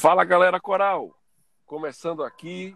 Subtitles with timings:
[0.00, 1.14] Fala galera coral,
[1.66, 2.74] começando aqui,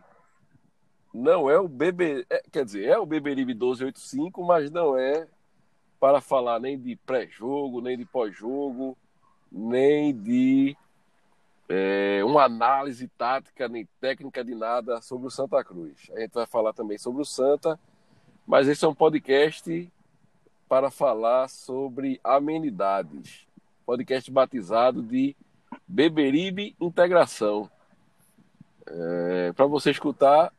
[1.11, 5.27] não é o BB, é, quer dizer, é o Beberibe 1285, mas não é
[5.99, 8.95] para falar nem de pré-jogo, nem de pós-jogo,
[9.51, 10.77] nem de
[11.67, 16.11] é, uma análise tática nem técnica de nada sobre o Santa Cruz.
[16.15, 17.81] A gente vai falar também sobre o Santa,
[18.47, 19.91] mas esse é um podcast
[20.69, 23.49] para falar sobre amenidades.
[23.87, 25.35] Podcast batizado de
[25.87, 27.71] Beberibe Integração.
[28.87, 30.53] É, para você escutar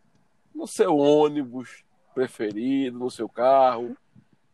[0.54, 3.96] no seu ônibus preferido, no seu carro,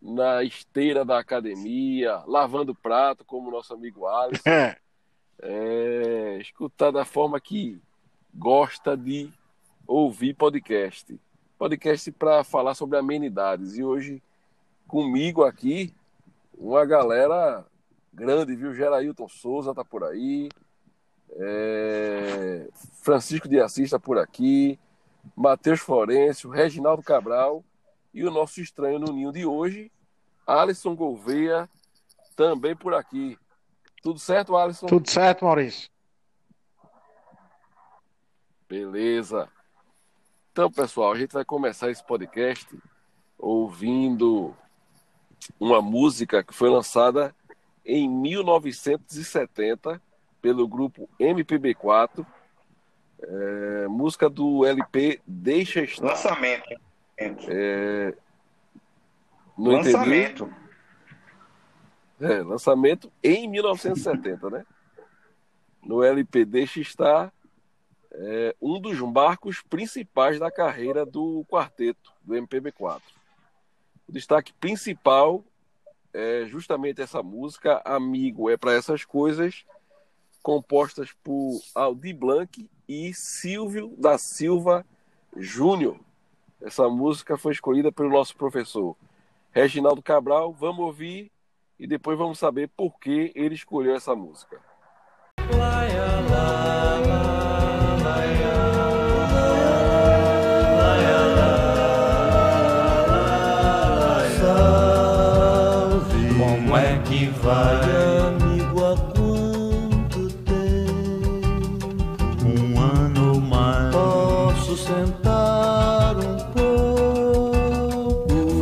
[0.01, 4.41] na esteira da academia, lavando prato, como o nosso amigo Alisson.
[5.41, 7.79] é, escutar da forma que
[8.33, 9.31] gosta de
[9.85, 11.19] ouvir podcast.
[11.57, 13.77] Podcast para falar sobre amenidades.
[13.77, 14.23] E hoje,
[14.87, 15.93] comigo aqui,
[16.57, 17.65] uma galera
[18.13, 18.73] grande, viu?
[18.73, 20.49] Gerailton Souza tá por aí.
[21.31, 22.67] É...
[23.01, 24.79] Francisco de Assis tá por aqui.
[25.35, 27.63] Matheus Florencio, Reginaldo Cabral
[28.13, 29.91] e o nosso estranho no ninho de hoje,
[30.45, 31.69] Alisson Gouveia,
[32.35, 33.37] também por aqui.
[34.01, 34.87] Tudo certo, Alisson?
[34.87, 35.89] Tudo certo, Maurício.
[38.67, 39.47] Beleza.
[40.51, 42.67] Então, pessoal, a gente vai começar esse podcast
[43.37, 44.55] ouvindo
[45.59, 47.33] uma música que foi lançada
[47.91, 50.01] em 1970
[50.41, 52.25] pelo grupo MPB4,
[53.21, 56.07] é, música do LP Deixa Estar.
[56.07, 56.81] Lançamento.
[57.17, 58.15] É,
[59.57, 60.53] lançamento.
[62.21, 64.65] É, lançamento em 1970, né?
[65.83, 67.33] No LP Deixa Estar,
[68.13, 73.01] é, um dos marcos principais da carreira do quarteto, do MPB4.
[74.07, 75.43] O destaque principal
[76.13, 79.65] é justamente essa música, Amigo é para essas coisas,
[80.41, 84.85] compostas por Aldi Blanc e Silvio da Silva
[85.35, 85.99] Júnior.
[86.61, 88.95] Essa música foi escolhida pelo nosso professor
[89.51, 90.53] Reginaldo Cabral.
[90.53, 91.31] Vamos ouvir
[91.79, 94.59] e depois vamos saber por que ele escolheu essa música.
[95.37, 97.40] Como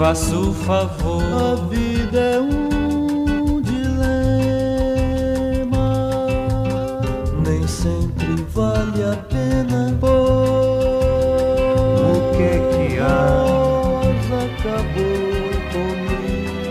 [0.09, 1.21] Faça o favor.
[1.21, 4.25] A vida é um dilema.
[7.45, 9.95] Nem sempre vale a pena.
[12.01, 14.01] O que é que há?
[14.45, 16.65] Acabou comigo.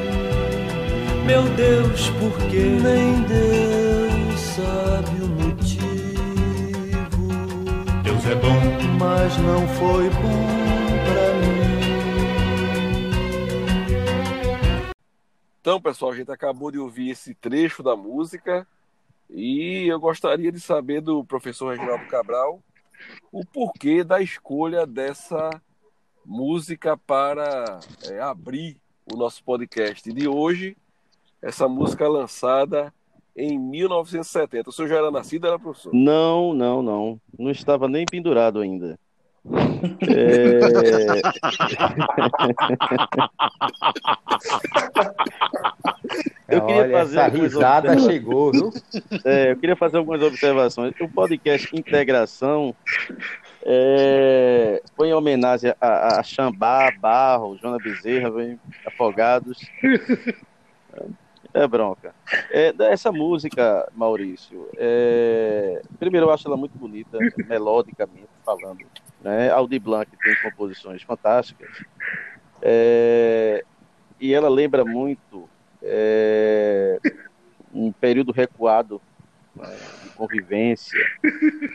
[1.25, 2.77] Meu Deus, por quê?
[2.83, 6.19] Nem Deus sabe o motivo.
[8.03, 8.59] Deus é bom.
[8.99, 10.78] Mas não foi bom
[15.69, 18.67] Então, pessoal, a gente acabou de ouvir esse trecho da música
[19.29, 22.63] e eu gostaria de saber do professor Reginaldo Cabral
[23.31, 25.51] o porquê da escolha dessa
[26.25, 27.81] música para
[28.11, 28.79] é, abrir
[29.13, 30.75] o nosso podcast de hoje.
[31.43, 32.91] Essa música lançada
[33.37, 34.71] em 1970.
[34.71, 35.93] O senhor já era nascido, era professor?
[35.93, 37.21] Não, não, não.
[37.39, 38.99] Não estava nem pendurado ainda.
[40.09, 40.59] É...
[46.49, 48.13] Eu queria Olha, fazer essa algumas risada observações.
[48.13, 48.73] chegou, viu?
[49.25, 50.95] É, eu queria fazer algumas observações.
[50.99, 52.75] O podcast Integração
[53.63, 59.59] é, foi em homenagem a, a Xambá, Barro, Joana Bezerra, vem, Afogados.
[61.55, 62.15] É bronca.
[62.51, 67.19] É, essa música, Maurício, é, primeiro eu acho ela muito bonita,
[67.49, 68.85] melodicamente falando.
[69.23, 69.51] Né?
[69.51, 71.69] Aldi Blanc tem composições fantásticas.
[72.63, 73.65] É,
[74.21, 75.49] e ela lembra muito
[75.83, 76.99] é,
[77.73, 79.01] um período recuado
[79.57, 80.99] né, de convivência,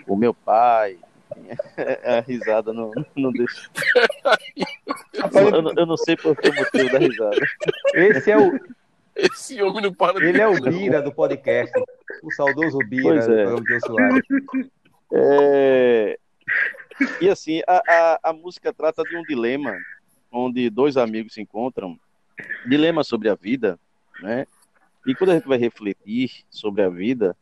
[0.07, 0.97] o meu pai.
[1.35, 1.49] enfim,
[2.05, 3.69] A risada não, não deixa.
[5.33, 7.37] Eu, não- eu não sei por que motivo da risada.
[7.95, 8.59] Esse é o,
[9.15, 11.73] Esse homem não para de ele é o Bira do podcast.
[12.23, 13.43] O saudoso Bira Pois do é.
[13.43, 14.25] programa de Jô Soares.
[15.13, 16.17] É,
[17.21, 19.75] E assim, a, a, a música trata de um dilema
[20.31, 21.99] onde dois amigos se encontram,
[22.67, 23.79] dilema sobre a vida,
[24.21, 24.47] né?
[25.05, 27.35] E quando a gente vai refletir sobre a vida,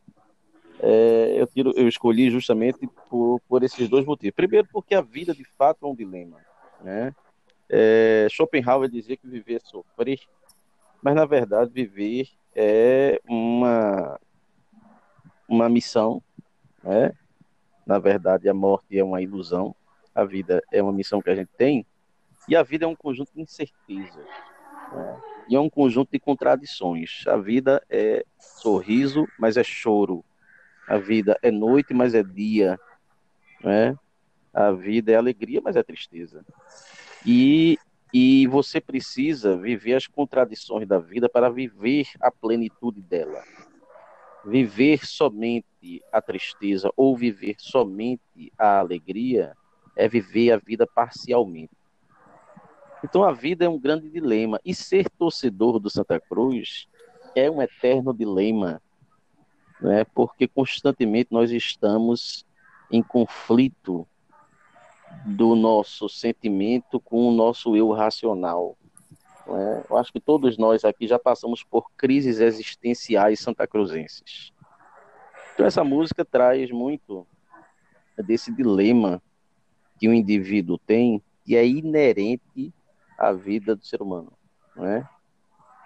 [0.80, 4.34] é, eu, tiro, eu escolhi justamente por, por esses dois motivos.
[4.34, 6.38] Primeiro, porque a vida de fato é um dilema,
[6.82, 7.14] né?
[7.70, 10.20] É, Schopenhauer dizia que viver é sofrer,
[11.02, 14.18] mas na verdade viver é uma
[15.48, 16.22] uma missão,
[16.82, 17.12] né?
[17.86, 19.74] Na verdade, a morte é uma ilusão,
[20.14, 21.84] a vida é uma missão que a gente tem,
[22.48, 24.26] e a vida é um conjunto de incertezas,
[24.92, 25.20] né?
[25.48, 27.24] e é um conjunto de contradições.
[27.26, 30.24] A vida é sorriso, mas é choro.
[30.88, 32.78] A vida é noite, mas é dia.
[33.62, 33.96] Né?
[34.52, 36.44] A vida é alegria, mas é tristeza.
[37.24, 37.78] E,
[38.12, 43.42] e você precisa viver as contradições da vida para viver a plenitude dela.
[44.44, 49.56] Viver somente a tristeza ou viver somente a alegria
[49.96, 51.72] é viver a vida parcialmente.
[53.02, 54.60] Então a vida é um grande dilema.
[54.64, 56.86] E ser torcedor do Santa Cruz
[57.34, 58.80] é um eterno dilema,
[59.80, 60.04] né?
[60.14, 62.44] porque constantemente nós estamos
[62.90, 64.06] em conflito
[65.24, 68.76] do nosso sentimento com o nosso eu racional.
[69.46, 69.84] Né?
[69.88, 74.52] Eu acho que todos nós aqui já passamos por crises existenciais santacruzenses.
[75.54, 77.26] Então essa música traz muito
[78.18, 79.22] desse dilema
[79.98, 82.72] que o indivíduo tem, que é inerente
[83.18, 84.32] à vida do ser humano.
[84.74, 85.06] Né?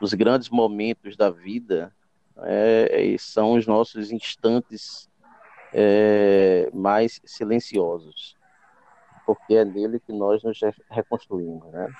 [0.01, 1.95] Os grandes momentos da vida
[2.39, 5.09] é, são os nossos instantes
[5.73, 8.36] é, mais silenciosos,
[9.27, 11.67] porque é nele que nós nos reconstruímos.
[11.73, 11.93] Né?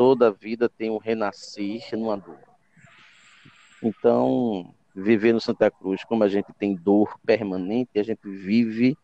[0.00, 2.40] toda vida tem um renascer numa dor.
[3.82, 8.96] Então, viver no Santa Cruz, como a gente tem dor permanente, a gente vive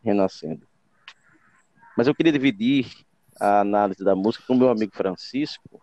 [0.00, 0.64] renascendo.
[1.96, 2.86] Mas eu queria dividir
[3.40, 5.82] a análise da música com meu amigo Francisco,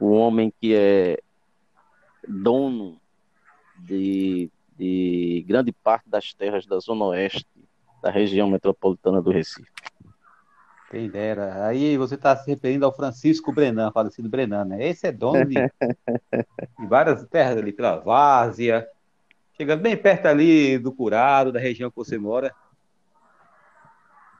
[0.00, 1.18] o homem que é
[2.26, 3.00] dono
[3.76, 7.46] de, de grande parte das terras da Zona Oeste
[8.02, 9.70] da região metropolitana do Recife.
[10.90, 11.66] Quem dera.
[11.66, 14.88] Aí você está se referindo ao Francisco Brenan, falecido Brenan, né?
[14.88, 15.54] Esse é dono de,
[16.78, 18.88] de várias terras ali pela Várzea,
[19.54, 22.54] chegando bem perto ali do Curado, da região que você mora.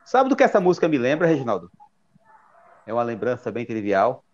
[0.06, 1.70] Sabe do que essa música me lembra, Reginaldo?
[2.87, 4.25] É uma lembrança bem trivial.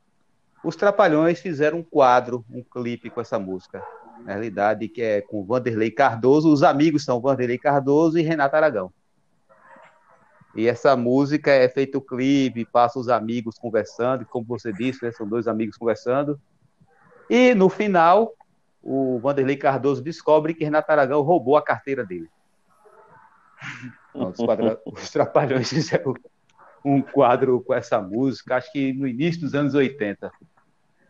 [0.63, 3.83] Os Trapalhões fizeram um quadro, um clipe com essa música.
[4.21, 6.53] Na realidade, que é com Vanderlei Cardoso.
[6.53, 8.93] Os amigos são Vanderlei Cardoso e Renato Aragão.
[10.55, 15.11] E essa música é feito o clipe, passa os amigos conversando, como você disse, né,
[15.11, 16.41] são dois amigos conversando.
[17.29, 18.33] E no final,
[18.83, 22.29] o Vanderlei Cardoso descobre que Renato Aragão roubou a carteira dele.
[24.15, 24.81] os, quadra...
[24.85, 26.15] os Trapalhões fizeram
[26.85, 30.31] um quadro com essa música, acho que no início dos anos 80.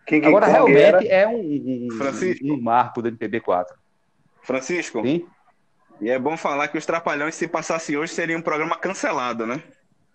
[0.06, 1.04] Quem, quem, Agora, realmente era?
[1.04, 2.46] é um, um, Francisco.
[2.46, 3.66] um marco do MPB4.
[4.42, 5.26] Francisco, Sim?
[6.00, 9.62] E é bom falar que os Trapalhões, se passasse hoje, seria um programa cancelado, né?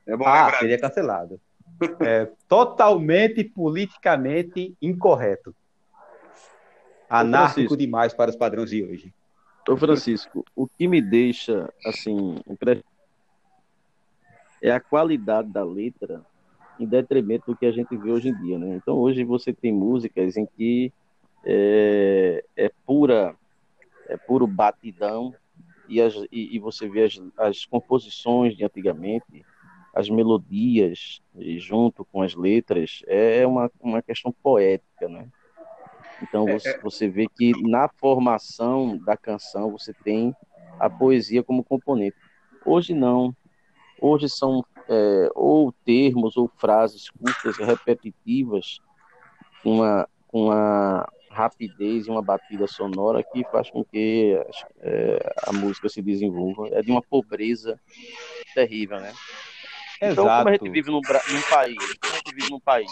[0.08, 0.60] É bom Ah, lembrar.
[0.60, 1.40] seria cancelado.
[2.02, 5.56] É totalmente politicamente incorreto.
[7.10, 9.14] Anárquico demais para os padrões de hoje.
[9.68, 12.36] Ô Francisco, o que me deixa assim
[14.62, 16.22] é a qualidade da letra
[16.80, 18.76] em detrimento do que a gente vê hoje em dia, né?
[18.76, 20.92] Então hoje você tem músicas em que
[21.46, 23.36] é, é pura
[24.08, 25.34] é puro batidão
[25.90, 29.46] e, as, e, e você vê as, as composições de antigamente,
[29.94, 31.22] as melodias
[31.58, 35.28] junto com as letras é uma, uma questão poética, né?
[36.22, 40.36] Então você, você vê que na formação da canção você tem
[40.80, 42.16] a poesia como componente.
[42.66, 43.36] Hoje não.
[44.02, 48.80] Hoje são é, ou termos ou frases curtas e repetitivas
[49.64, 54.40] com uma, uma rapidez e uma batida sonora que faz com que
[54.82, 56.68] é, a música se desenvolva.
[56.72, 57.80] É de uma pobreza
[58.54, 59.14] terrível, né?
[60.02, 62.92] Então, como a gente vive num, num país, como a gente vive num país.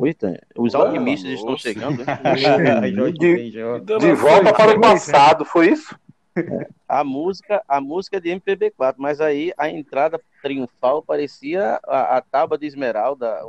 [0.00, 2.04] Eita, os Ué, alquimistas estão chegando.
[2.04, 2.20] né?
[3.18, 3.50] De-
[3.98, 5.98] De volta para o passado, foi isso?
[6.88, 12.22] A música, a música é de MPB4, mas aí a entrada triunfal parecia a, a
[12.22, 13.42] tábua de esmeralda,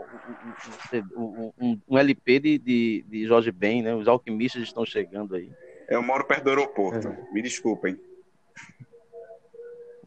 [1.16, 3.96] um, um- um- LP de, de, de Jorge Ben, né?
[3.96, 5.50] Os alquimistas estão chegando aí.
[5.88, 7.16] Eu moro perto do aeroporto.
[7.32, 7.98] Me desculpem.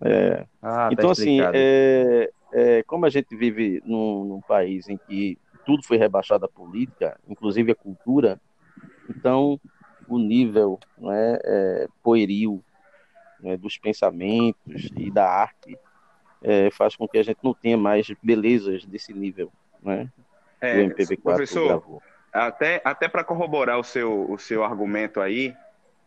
[0.04, 1.56] É, Ah, tá então, assim, explicado.
[1.56, 6.48] é, é, como a gente vive num, num país em que tudo foi rebaixado à
[6.48, 8.38] política, inclusive a cultura,
[9.08, 9.58] então
[10.08, 12.62] o nível não é, é, pueril
[13.42, 15.76] né, dos pensamentos e da arte
[16.42, 19.50] é, faz com que a gente não tenha mais belezas desse nível,
[19.82, 20.08] né?
[20.60, 22.02] É, do MPB4 professor, gravou.
[22.32, 25.54] até, até para corroborar o seu, o seu argumento aí,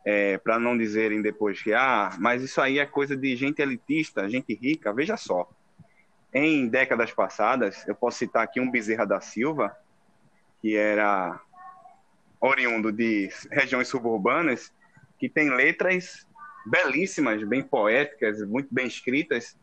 [0.06, 4.30] é, para não dizerem depois que, ah, mas isso aí é coisa de gente elitista,
[4.30, 5.50] gente rica, veja só.
[6.34, 9.76] Em décadas passadas, eu posso citar aqui um Bezerra da Silva,
[10.62, 11.40] que era
[12.40, 14.72] oriundo de regiões suburbanas,
[15.18, 16.28] que tem letras
[16.66, 19.56] belíssimas, bem poéticas, muito bem escritas.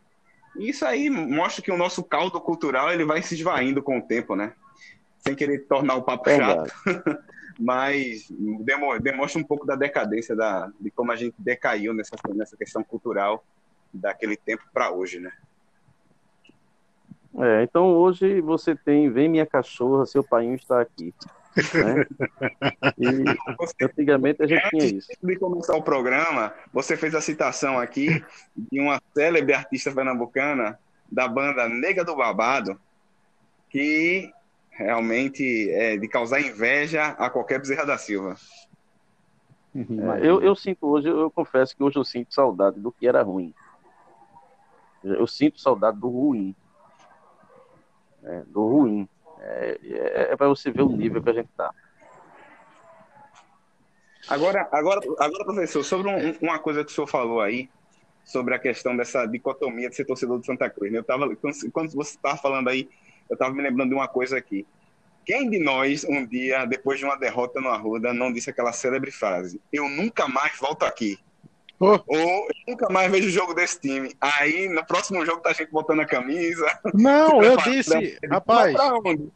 [0.57, 4.03] E isso aí mostra que o nosso caldo cultural ele vai se esvaindo com o
[4.03, 4.53] tempo, né?
[5.19, 6.71] Sem querer tornar o papo Verdade.
[6.85, 7.19] chato,
[7.59, 8.27] mas
[8.61, 12.83] demo- demonstra um pouco da decadência da, de como a gente decaiu nessa, nessa questão
[12.83, 13.45] cultural
[13.93, 15.33] daquele tempo para hoje, né?
[17.39, 21.15] É, então hoje você tem Vem Minha Cachorra, Seu Painho Está Aqui.
[21.57, 22.07] Né?
[22.99, 25.09] E antigamente a gente tinha isso.
[25.13, 28.25] Antes de começar o programa, você fez a citação aqui
[28.57, 30.79] de uma célebre artista pernambucana
[31.11, 32.81] da banda Nega do Babado,
[33.69, 34.33] que
[34.71, 38.37] realmente é de causar inveja a qualquer Bezerra da Silva.
[39.75, 43.23] É, eu, eu sinto hoje, eu confesso que hoje eu sinto saudade do que era
[43.23, 43.55] ruim.
[45.03, 46.55] Eu sinto saudade do ruim.
[48.23, 49.09] É, do ruim.
[49.45, 49.79] É,
[50.33, 51.73] é, para você ver o nível que a gente tá.
[54.29, 57.69] Agora, agora, agora professor, sobre um- uma coisa que o senhor falou aí,
[58.25, 60.93] sobre a questão dessa dicotomia de ser torcedor de Santa Cruz.
[60.93, 60.99] né?
[60.99, 62.89] Eu tava, quando, quando você estava falando aí,
[63.29, 64.65] eu estava me lembrando de uma coisa aqui.
[65.27, 69.11] Quem de nós, um dia, depois de uma derrota no Arruda, não disse aquela célebre
[69.11, 71.19] frase: Eu nunca mais volto aqui.
[71.85, 71.99] Oh.
[72.07, 74.15] Ou eu nunca mais vejo o jogo desse time.
[74.21, 76.65] Aí, no próximo jogo, tá a gente botando a camisa.
[76.95, 79.29] Não, eu disse, rapaz, Pra onde?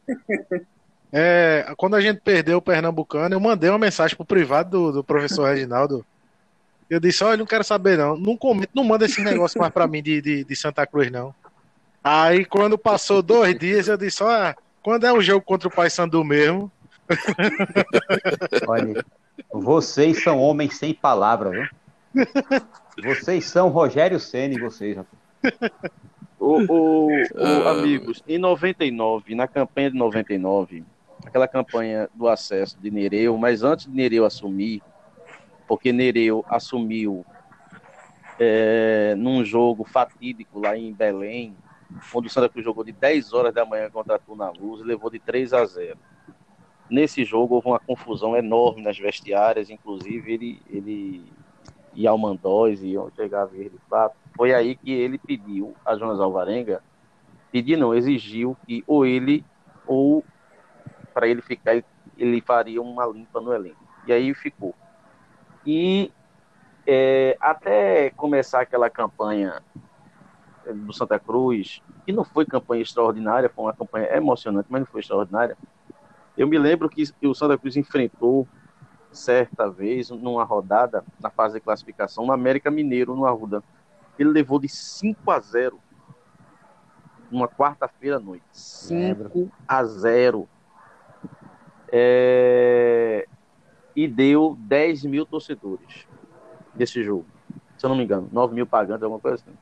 [1.13, 5.05] é, quando a gente perdeu o Pernambucano, eu mandei uma mensagem pro privado do, do
[5.05, 6.07] professor Reginaldo.
[6.89, 8.17] Eu disse, olha, não quero saber não.
[8.17, 11.35] Não comenta, não manda esse negócio mais pra mim de, de, de Santa Cruz, não.
[12.05, 16.23] Aí quando passou dois dias, eu disse, olha, quando é o jogo contra o Paysandu
[16.23, 16.71] mesmo?
[18.69, 19.05] Olha,
[19.53, 21.69] vocês são homens sem palavra, viu?
[23.03, 25.23] Vocês são Rogério Ceni, vocês, rapaz.
[26.39, 30.85] O, o- o- amigos, em 99, na campanha de 99,
[31.25, 34.83] aquela campanha do acesso de Nereu, mas antes de Nereu assumir,
[35.69, 37.25] porque Nereu assumiu
[38.39, 41.57] é, num jogo fatídico lá em Belém,
[42.15, 44.85] onde o Santa Cruz jogou de 10 horas da manhã contra a Tuna Luz e
[44.85, 45.97] levou de 3 a 0.
[46.91, 51.25] Nesse jogo houve uma confusão enorme nas vestiárias, inclusive ele, ele
[51.97, 54.15] e Almandóis iam chegar a ver de fato.
[54.37, 56.83] Foi aí que ele pediu a Jonas Alvarenga,
[57.51, 59.43] pediu não, exigiu que ou ele,
[59.87, 60.23] ou
[61.15, 61.83] para ele ficar,
[62.19, 63.83] ele faria uma limpa no elenco.
[64.07, 64.75] E aí ficou.
[65.65, 66.13] E
[66.87, 69.63] é, até começar aquela campanha
[70.67, 74.87] é, do Santa Cruz, que não foi campanha extraordinária, foi uma campanha emocionante, mas não
[74.87, 75.57] foi extraordinária.
[76.37, 78.47] Eu me lembro que o Santa Cruz enfrentou
[79.17, 83.63] certa vez, numa rodada, na fase de classificação, no América Mineiro, no Arruda.
[84.19, 85.81] Ele levou de 5 a 0
[87.31, 88.45] numa quarta-feira à noite.
[88.53, 90.49] 5 a 0.
[91.91, 93.27] É,
[93.95, 96.07] E deu 10 mil torcedores
[96.75, 97.27] desse jogo.
[97.77, 99.57] Se eu não me engano, 9 mil pagantes, alguma coisa assim.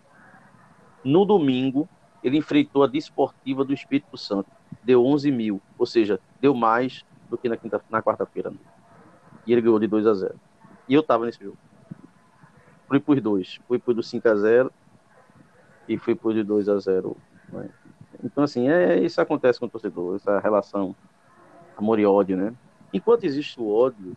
[1.02, 1.88] No domingo,
[2.23, 4.50] ele enfrentou a Desportiva do Espírito Santo.
[4.82, 8.52] Deu 11 mil, ou seja, deu mais do que na, quinta, na quarta-feira.
[9.46, 10.34] E ele ganhou de 2 a 0.
[10.88, 11.58] E eu tava nesse jogo.
[12.88, 13.60] Fui por dois.
[13.66, 14.72] Fui por do 5 a 0
[15.88, 17.16] e fui por de 2 a 0.
[17.48, 17.68] né?
[18.22, 20.94] Então, assim, é, isso acontece com o torcedor, essa relação
[21.76, 22.54] amor e ódio, né?
[22.92, 24.16] Enquanto existe o ódio,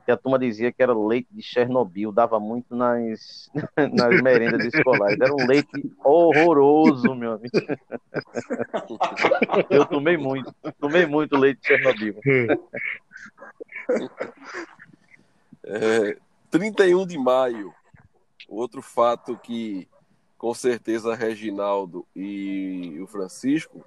[0.05, 3.51] que a turma dizia que era leite de Chernobyl, dava muito nas,
[3.93, 5.21] nas merendas escolares.
[5.21, 7.53] Era um leite horroroso, meu amigo.
[9.71, 12.17] Eu tomei muito, tomei muito leite de Chernobyl.
[15.65, 16.17] É,
[16.51, 17.73] 31 de maio,
[18.49, 19.89] outro fato que
[20.37, 23.85] com certeza Reginaldo e o Francisco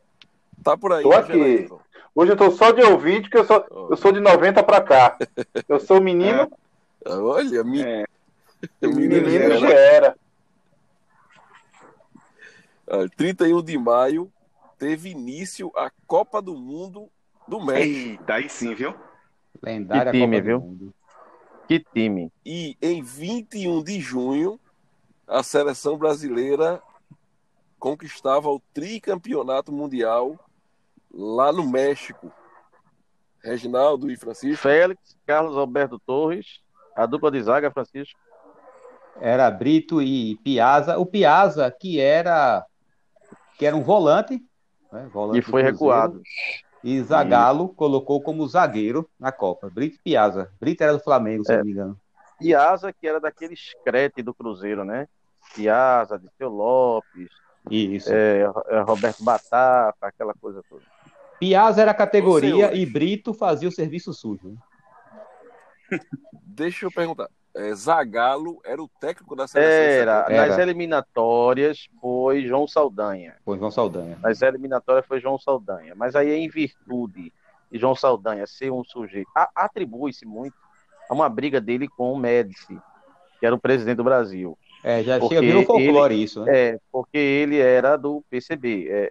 [0.63, 1.03] tá por aí.
[1.03, 1.69] Tô né, aqui.
[2.15, 5.17] Hoje eu tô só de ouvinte, que eu sou, eu sou de 90 pra cá.
[5.67, 6.49] Eu sou menino,
[7.05, 7.81] Olha, mi...
[7.81, 8.05] É.
[8.81, 10.07] menino menino já era.
[10.07, 10.17] era.
[12.87, 14.31] Ah, 31 de maio
[14.77, 17.09] teve início a Copa do Mundo
[17.47, 18.21] do México.
[18.21, 18.95] Eita, aí sim, viu?
[19.61, 20.59] Lendária Que time, Copa do viu?
[20.59, 20.93] Mundo.
[21.67, 22.31] Que time.
[22.45, 24.59] E em 21 de junho,
[25.27, 26.81] a seleção brasileira
[27.79, 30.39] conquistava o tricampeonato mundial
[31.11, 32.31] lá no México.
[33.43, 34.61] Reginaldo e Francisco.
[34.61, 36.61] Félix, Carlos Alberto Torres,
[36.95, 38.19] a dupla de zaga, Francisco.
[39.21, 40.97] Era Brito e Piazza.
[40.97, 42.65] O Piazza, que era,
[43.57, 44.43] que era um volante,
[44.91, 46.21] né, volante E foi recuado.
[46.85, 49.71] E Zagallo colocou como zagueiro na Copa.
[49.71, 50.51] Brito e Piazza.
[50.59, 51.57] Brito era do Flamengo, se É.
[51.57, 51.99] não me engano.
[52.37, 55.07] Piazza, que era daqueles crete do Cruzeiro, né?
[55.55, 57.29] Piazza, Diceu Lopes,
[57.71, 58.13] Isso.
[58.13, 60.83] é, é, Roberto Batata, aquela coisa toda.
[61.39, 64.49] Piazza era a categoria e Brito fazia o serviço sujo.
[64.51, 64.57] né?
[66.43, 67.29] Deixa eu perguntar.
[67.55, 69.71] É, Zagallo era o técnico da seleção.
[69.71, 70.25] Era?
[70.29, 70.47] Era.
[70.47, 73.35] nas eliminatórias foi João Saldanha.
[73.45, 74.17] Foi João Saldanha.
[74.21, 75.95] Nas eliminatórias foi João Saldanha.
[75.95, 77.31] Mas aí, em virtude
[77.71, 80.55] de João Saldanha ser um sujeito, atribui-se muito
[81.09, 82.77] a uma briga dele com o Médici,
[83.39, 84.57] que era o presidente do Brasil.
[84.83, 86.57] É, já Porque chega, virou folclore isso, né?
[86.57, 88.87] É, porque ele era do PCB.
[88.89, 89.09] É,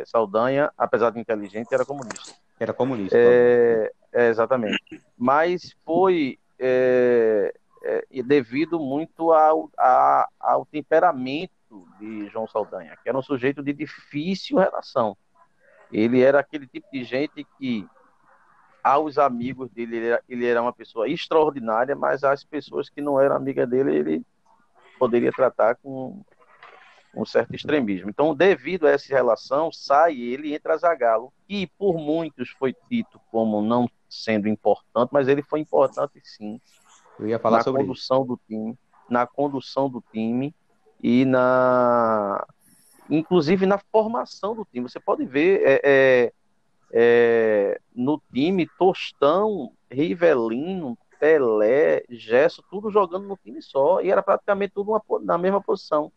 [0.00, 2.34] é, Saldanha, apesar de inteligente, era comunista.
[2.58, 3.16] Era comunista.
[3.16, 4.78] É, é, exatamente.
[5.16, 6.38] Mas foi
[7.88, 11.52] é, devido muito ao, a- ao temperamento
[11.98, 15.16] de João Saldanha, que era um sujeito de difícil relação.
[15.90, 17.86] Ele era aquele tipo de gente que,
[18.84, 23.18] aos amigos dele, ele era, ele era uma pessoa extraordinária, mas as pessoas que não
[23.18, 24.22] eram amigas dele, ele
[24.98, 26.22] poderia tratar com
[27.14, 28.10] um certo extremismo.
[28.10, 33.18] Então, devido a essa relação, sai ele e entra Zagallo, que por muitos foi dito
[33.30, 36.60] como não sendo importante, mas ele foi importante sim
[37.18, 37.88] Eu ia falar na sobre isso.
[37.88, 38.78] condução do time,
[39.08, 40.54] na condução do time
[41.02, 42.46] e na
[43.10, 44.88] inclusive na formação do time.
[44.88, 46.32] Você pode ver é, é,
[46.92, 54.74] é, no time Tostão, Rivelino, Pelé, Gesso, tudo jogando no time só e era praticamente
[54.74, 56.12] tudo uma na mesma posição.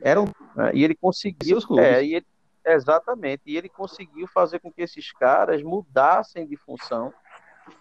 [0.00, 0.70] Era um né?
[0.74, 2.26] E ele conseguiu, é, e ele-
[2.64, 7.12] exatamente, e ele conseguiu fazer com que esses caras mudassem de função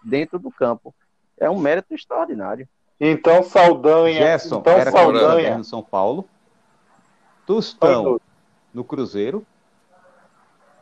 [0.04, 0.94] dentro do campo.
[1.38, 2.68] É um mérito extraordinário.
[3.00, 4.18] Então, Saldanha.
[4.18, 5.58] Gerson então, era Saldanha.
[5.58, 6.28] no São Paulo.
[7.46, 8.20] Tostão
[8.74, 9.46] no Cruzeiro.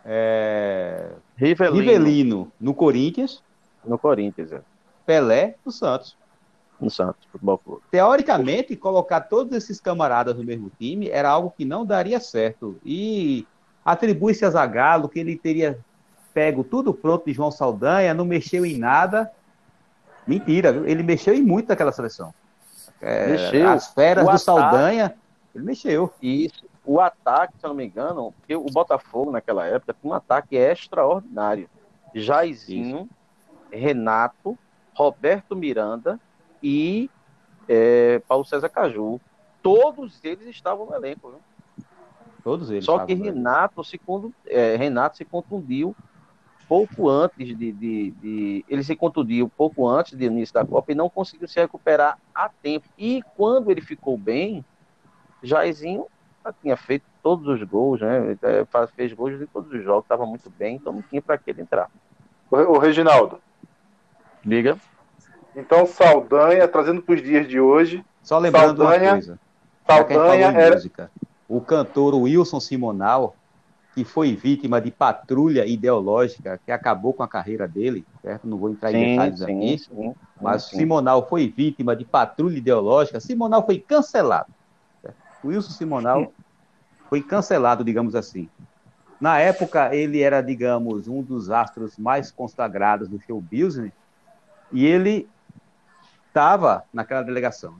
[0.06, 3.42] É, Rivelino, Rivelino no Corinthians.
[3.86, 4.62] no Corinthians, é,
[5.06, 6.18] Pelé no Santos.
[6.80, 7.84] no Santos Futebol Clube.
[7.89, 12.78] Teoricamente, colocar todos esses camaradas no mesmo time era algo que não daria certo.
[12.84, 13.48] E
[13.86, 15.80] atribui-se a Zagallo que ele teria
[16.34, 19.32] pego tudo pronto de João Saldanha, não mexeu em nada.
[20.28, 20.86] Mentira, viu?
[20.88, 22.34] ele mexeu em muito naquela seleção.
[23.02, 23.70] É, Mexeu.
[23.70, 25.16] As feras O do ataque- Saldanha,
[25.54, 26.14] ele mexeu.
[26.22, 30.16] Isso, o ataque, se eu não me engano, porque o Botafogo naquela época tinha um
[30.16, 31.70] ataque extraordinário.
[32.16, 33.10] Jairzinho,
[33.72, 34.58] Renato,
[34.96, 36.20] Roberto Miranda
[36.62, 37.10] e
[37.68, 39.20] é, Paulo César Caju.
[39.62, 41.30] Todos eles estavam no elenco.
[41.30, 41.86] viu?
[42.44, 42.86] Todos eles.
[42.86, 43.14] Só que?
[43.14, 45.96] Renato se, condu- é, Renato se contundiu
[46.67, 50.95] pouco antes de, de- de- Ele se contundiu pouco antes do início da Copa e
[50.95, 52.88] não conseguiu se recuperar a tempo.
[52.97, 54.63] E quando ele ficou bem,
[55.41, 56.06] Jairzinho
[56.45, 58.38] já tinha feito todos os gols, né?
[58.41, 61.49] É, Fez gols em todos os jogos, estava muito bem, então não tinha para que
[61.49, 61.89] ele entrar.
[62.52, 63.39] O, Reginaldo,
[64.45, 64.78] Liga.
[65.56, 69.39] Então, Saldanha, trazendo para os dias de hoje, Só lembrando Saldanha- uma coisa.
[69.88, 70.76] Saldanha era.
[70.76, 71.12] música,
[71.47, 73.36] o cantor Wilson Simonal,
[73.94, 78.48] que foi vítima de patrulha ideológica que acabou com a carreira dele, certo?
[78.48, 80.16] Não vou entrar em Sim, detalhes sim, aqui, sim.
[80.42, 80.78] mas sim.
[80.78, 83.20] Simonal foi vítima de patrulha ideológica.
[83.20, 84.52] Simonal foi cancelado.
[85.02, 85.18] certo?
[85.44, 86.34] Wilson Simonal
[87.08, 88.50] foi cancelado, digamos assim.
[89.22, 93.94] Na época, ele era, digamos, um dos astros mais consagrados do show business,
[94.72, 95.30] e ele
[96.28, 97.76] estava naquela delegação.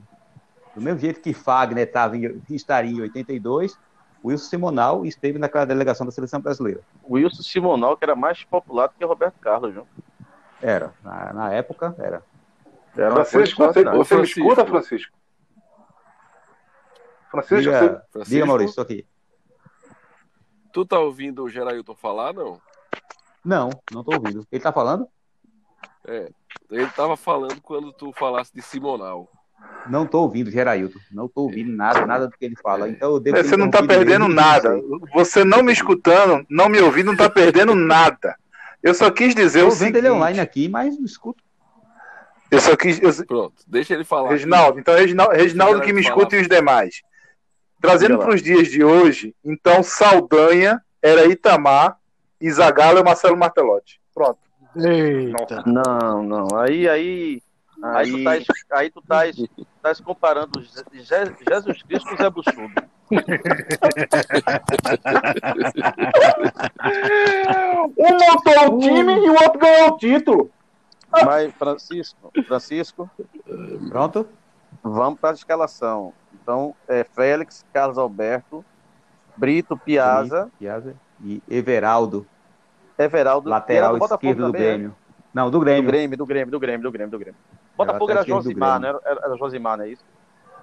[0.74, 3.76] Do mesmo jeito que Fagner tava em, estaria em 82,
[4.24, 6.80] Wilson Simonal esteve naquela delegação da seleção brasileira.
[7.02, 9.86] O Wilson Simonal, que era mais popular do que Roberto Carlos, viu?
[10.62, 12.22] Era, na, na época, era.
[12.96, 14.40] Era Francisco, você, você me Francisco.
[14.40, 15.16] escuta, Francisco?
[17.30, 17.80] Francisco, você...
[17.80, 18.34] Diga, Francisco?
[18.34, 19.06] diga Maurício, estou aqui.
[20.72, 22.60] Tu tá ouvindo o Gerailton falar, não?
[23.44, 24.46] Não, não estou ouvindo.
[24.50, 25.06] Ele está falando?
[26.06, 26.30] É.
[26.70, 29.28] Ele tava falando quando tu falasse de Simonal.
[29.88, 30.98] Não estou ouvindo, Gerailton.
[31.12, 32.88] Não estou ouvindo nada, nada do que ele fala.
[32.88, 34.70] Então eu devo Você não está perdendo ele, nada.
[34.76, 35.00] não.
[35.12, 38.34] Você não me escutando, não me ouvindo, não está perdendo nada.
[38.82, 39.96] Eu só quis dizer Estou o seguinte.
[39.98, 41.42] ele online aqui, mas não escuto.
[42.50, 43.00] Eu só quis.
[43.02, 44.30] eu- Pronto, deixa ele falar.
[44.30, 47.02] Reginaldo, então Reginaldo, Reginaldo que me escuta e os demais.
[47.80, 51.96] Trazendo para os dias de hoje, então Saldanha era Itamar
[52.40, 54.00] e Zagallo é Marcelo Martelotti.
[54.14, 54.38] Pronto.
[54.76, 55.62] Eita.
[55.66, 56.48] Não, não.
[56.58, 57.42] Aí, aí.
[57.86, 59.36] Aí tu Aí- estás aí tu tás,
[59.82, 62.72] tás comparando Je- Je- Jesus Cristo com Zé Buchudo.
[67.96, 70.50] Um montou o time e o outro ganhou o título.
[71.24, 73.08] Mas, Francisco, Francisco,
[73.88, 74.26] Pronto?
[74.82, 76.12] vamos para a escalação.
[76.42, 78.64] Então, é Félix, Carlos Alberto,
[79.36, 82.26] Brito, Piazza, Piazza E Everaldo,
[82.98, 84.58] Everaldo, lateral do esquerdo do né?
[84.58, 84.96] Grêmio.
[85.32, 85.90] Não, do Do Grêmio.
[85.90, 87.40] Grêmio, do Grêmio, do Grêmio, do Grêmio, do Grêmio.
[87.76, 88.88] Botafogo era do Josimar, né?
[88.88, 90.04] Era, era Josimar, não é isso?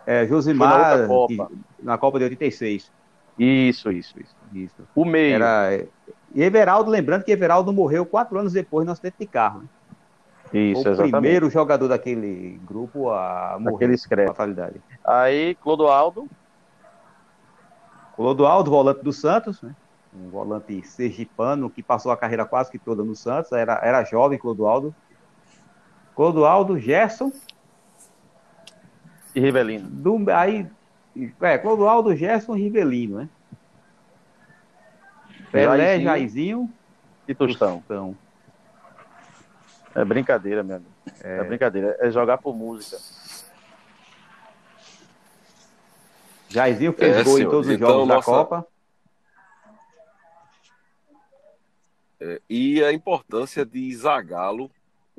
[0.06, 1.48] É, na Josimar, outra Copa.
[1.48, 2.92] que- na Copa de 86.
[3.38, 4.36] Isso, isso, isso.
[4.54, 4.88] Isso.
[4.96, 5.36] O meio.
[5.36, 5.88] Era, é,
[6.34, 9.62] e Everaldo, lembrando que Everaldo morreu quatro anos depois no acidente de carro.
[9.62, 9.68] Né?
[10.54, 11.12] Isso, o exatamente.
[11.12, 14.82] primeiro jogador daquele grupo a morrer com fatalidade.
[15.06, 16.28] Aí, Clodoaldo,
[18.16, 19.74] Clodoaldo, volante do Santos, né?
[20.14, 24.38] um volante sergipano que passou a carreira quase que toda no Santos, era, era jovem
[24.38, 24.94] Clodoaldo.
[26.16, 27.32] Clodoaldo, Gerson,
[29.34, 29.88] e Rivelino.
[29.90, 30.68] do, aí,
[31.42, 33.30] é, Clodoaldo, Gerson e Rivelino, né?
[35.52, 36.04] Pelé, Jairzinho.
[36.04, 36.74] Jairzinho,
[37.28, 37.78] E Tostão.
[37.80, 38.18] Tostão.
[39.94, 40.92] É brincadeira, meu amigo.
[41.22, 41.44] É.
[41.44, 41.98] brincadeira.
[42.00, 42.98] É jogar por música.
[46.50, 48.68] Jairzinho fez É, gol em senhores, todos os então jogos da nossa- Copa.
[52.20, 54.70] É, e a importância de Zagallo,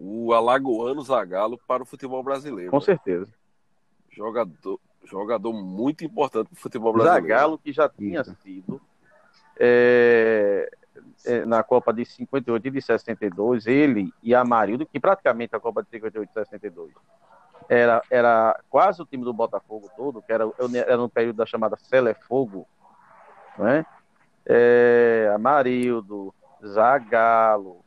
[0.04, 2.72] o alagoano Zagallo, para o futebol brasileiro.
[2.72, 3.32] Com certeza.
[4.10, 7.28] Jogador, jogador muito importante para o futebol brasileiro.
[7.28, 8.34] Zagallo, que já tinha Isso.
[8.42, 8.80] sido
[9.56, 10.68] é,
[11.24, 15.84] é, na Copa de 58 e de 62, ele e Amarildo, que praticamente a Copa
[15.84, 16.92] de 58 e 62
[17.68, 21.76] era, era quase o time do Botafogo todo, que era, era no período da chamada
[21.76, 22.66] Selefogo,
[23.56, 23.86] né?
[24.44, 26.34] É, Amarildo,
[26.66, 27.81] Zagallo,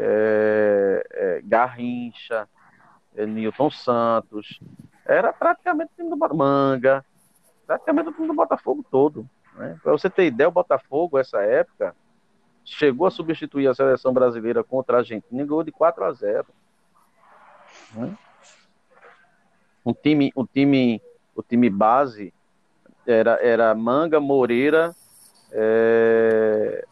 [0.00, 2.48] é, é, Garrincha,
[3.16, 4.60] é, Newton Santos,
[5.04, 7.04] era praticamente o time do Manga,
[7.66, 9.28] praticamente o time do Botafogo todo.
[9.56, 9.78] Né?
[9.82, 11.94] Para você ter ideia, o Botafogo, essa época,
[12.64, 16.46] chegou a substituir a seleção brasileira contra a Argentina e ganhou de 4 a 0.
[17.94, 18.16] Né?
[19.84, 21.02] Um time, um time,
[21.34, 22.32] o time base
[23.06, 24.94] era, era Manga, Moreira,
[25.50, 26.86] é,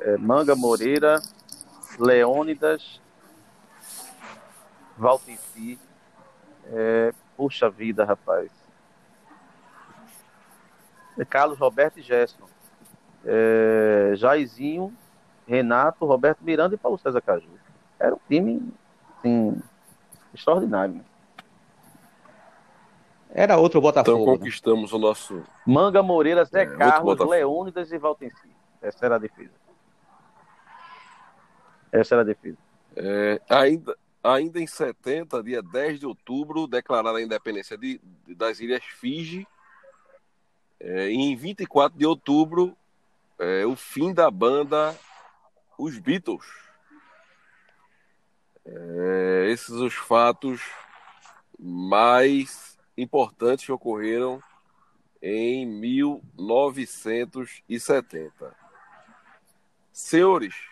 [0.00, 1.20] é, Manga, Moreira,
[2.00, 3.00] Leônidas,
[4.96, 5.78] Valtenci.
[6.72, 8.50] É, puxa vida, rapaz.
[11.18, 12.44] É Carlos Roberto e Gerson.
[13.24, 14.94] É, Jairzinho,
[15.46, 17.48] Renato, Roberto Miranda e Paulo César Caju.
[17.98, 18.72] Era um time
[19.18, 19.60] assim,
[20.32, 20.94] extraordinário.
[20.94, 21.04] né?
[23.32, 24.18] Era outro Então Botafogo.
[24.32, 24.38] né?
[24.38, 25.42] conquistamos o nosso.
[25.66, 27.18] Manga, Moreira, Zé É, Carlos.
[27.20, 28.48] Leônidas e Valtenci.
[28.82, 29.52] Essa era a defesa.
[31.92, 32.56] Essa era a defesa.
[32.96, 38.84] É, ainda, ainda em 70, dia 10 de outubro, declarada a independência de, das Ilhas
[38.84, 39.46] Fiji.
[40.78, 42.74] É, e em 24 de outubro,
[43.38, 44.96] é, o fim da banda
[45.78, 46.46] Os Beatles.
[48.64, 50.62] É, esses os fatos
[51.58, 54.40] mais importantes que ocorreram
[55.22, 58.56] em 1970.
[59.92, 60.69] Senhores,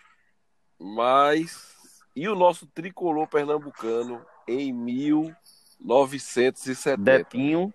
[0.79, 1.75] mas
[2.15, 6.97] E o nosso tricolor pernambucano em 1970.
[6.97, 7.73] Detinho,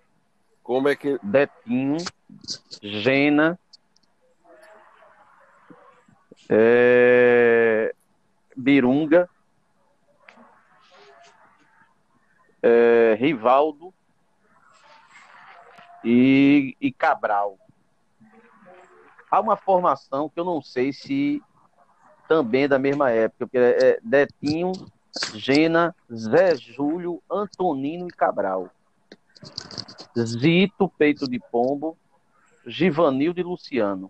[0.61, 1.17] Como é que.
[1.23, 1.97] Detinho,
[2.81, 3.57] Gena,
[6.49, 7.93] é,
[8.55, 9.29] Birunga,
[12.61, 13.91] é, Rivaldo
[16.03, 17.57] e, e Cabral.
[19.29, 21.41] Há uma formação que eu não sei se
[22.27, 24.71] também é da mesma época, porque é Detinho,
[25.33, 28.69] Gena, Zé Júlio, Antonino e Cabral.
[30.17, 31.97] Zito, Peito de Pombo,
[32.65, 34.09] Givanildo e Luciano.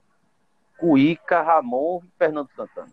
[0.77, 2.91] Cuíca, Ramon e Fernando Santana.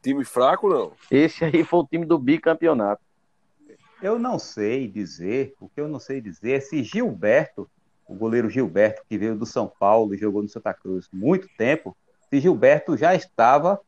[0.00, 0.92] Time fraco, não?
[1.10, 3.02] Esse aí foi o time do bicampeonato.
[4.00, 7.68] Eu não sei dizer, o que eu não sei dizer é se Gilberto,
[8.08, 11.96] o goleiro Gilberto, que veio do São Paulo e jogou no Santa Cruz muito tempo,
[12.28, 13.78] se Gilberto já estava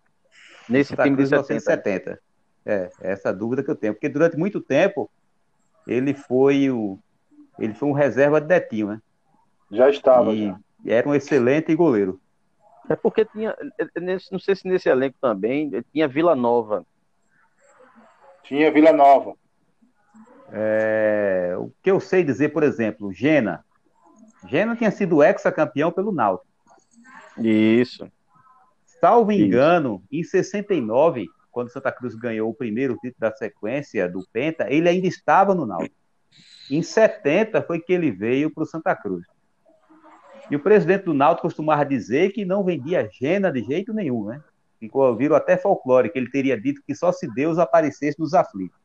[0.68, 1.80] Nesse Santa time de Cruz 70.
[1.80, 2.20] 1970.
[2.66, 5.10] É, essa dúvida que eu tenho, porque durante muito tempo
[5.86, 6.98] ele foi o
[7.58, 9.02] ele foi um reserva de Detinho, né?
[9.70, 10.32] Já estava.
[10.32, 10.58] E já.
[10.86, 12.20] era um excelente goleiro.
[12.88, 16.84] É porque tinha, é, nesse- não sei se nesse elenco também, tinha Vila Nova.
[18.44, 19.34] Tinha Vila Nova.
[20.52, 23.64] É, o que eu sei dizer, por exemplo, Gena.
[24.46, 26.48] Gena tinha sido ex-campeão pelo Náutico.
[27.38, 28.10] Isso.
[29.00, 29.42] Salvo Isso.
[29.42, 34.88] engano, em 69, quando Santa Cruz ganhou o primeiro título da sequência do Penta, ele
[34.88, 35.94] ainda estava no Náutico.
[36.70, 39.24] Em 70 foi que ele veio para o Santa Cruz.
[40.50, 44.42] E o presidente do Náutico costumava dizer que não vendia Gena de jeito nenhum, né?
[44.78, 48.78] Ficou, virou até folclore, que ele teria dito que só se Deus aparecesse nos aflitos.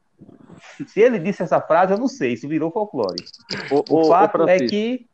[0.87, 3.23] Se ele disse essa frase, eu não sei, isso virou folclore.
[3.71, 5.07] O, O o- o fato é Francisco, que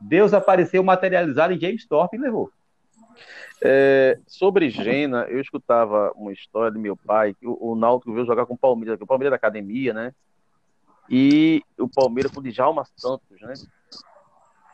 [0.00, 2.50] Deus apareceu materializado em James Thorpe e levou.
[3.62, 8.26] é, sobre Gena, eu escutava uma história de meu pai, que o, o Náutico veio
[8.26, 10.14] jogar com o Palmeiras, o Palmeiras da academia, né?
[11.10, 13.54] E o Palmeiras com o Djalma Santos, né?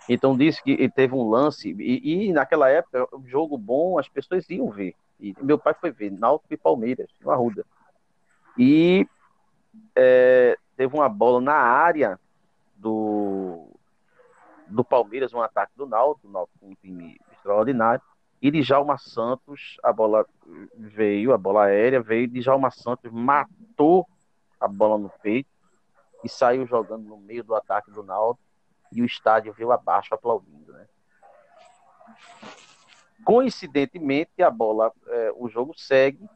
[0.09, 4.49] Então disse que teve um lance, e, e naquela época, um jogo bom, as pessoas
[4.51, 4.95] iam ver.
[5.19, 7.65] E meu pai foi ver, Náutico e Palmeiras, no Arruda.
[8.59, 9.07] E
[9.97, 12.21] é, teve uma bola na área
[12.77, 13.44] do,
[14.67, 18.03] do Palmeiras, um ataque do Náutico, o Náutico um time extraordinário.
[18.41, 20.27] E Djalma Santos, a bola
[20.77, 24.07] veio, a bola aérea veio, Djalma Santos matou
[24.61, 25.49] a bola no peito
[26.23, 28.45] e saiu jogando no meio do ataque do Náutico
[28.93, 30.87] e o estádio veio abaixo aplaudindo, né?
[33.25, 36.29] Coincidentemente, a bola, é, o jogo segue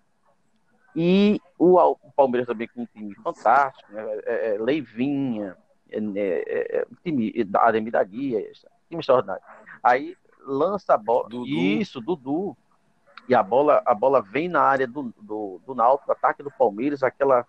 [0.97, 4.03] e o, o Palmeiras também com um time fantástico, né?
[4.25, 5.57] É, é, Leivinha,
[5.91, 8.41] é, é, é, time da Ademir da Guia,
[8.89, 9.43] time extraordinário.
[9.83, 11.47] Aí lança a bola, Dudu.
[11.47, 12.57] isso, Dudu,
[13.29, 17.03] e a bola, a bola vem na área do, do, do Náutico, ataque do Palmeiras,
[17.03, 17.47] aquela,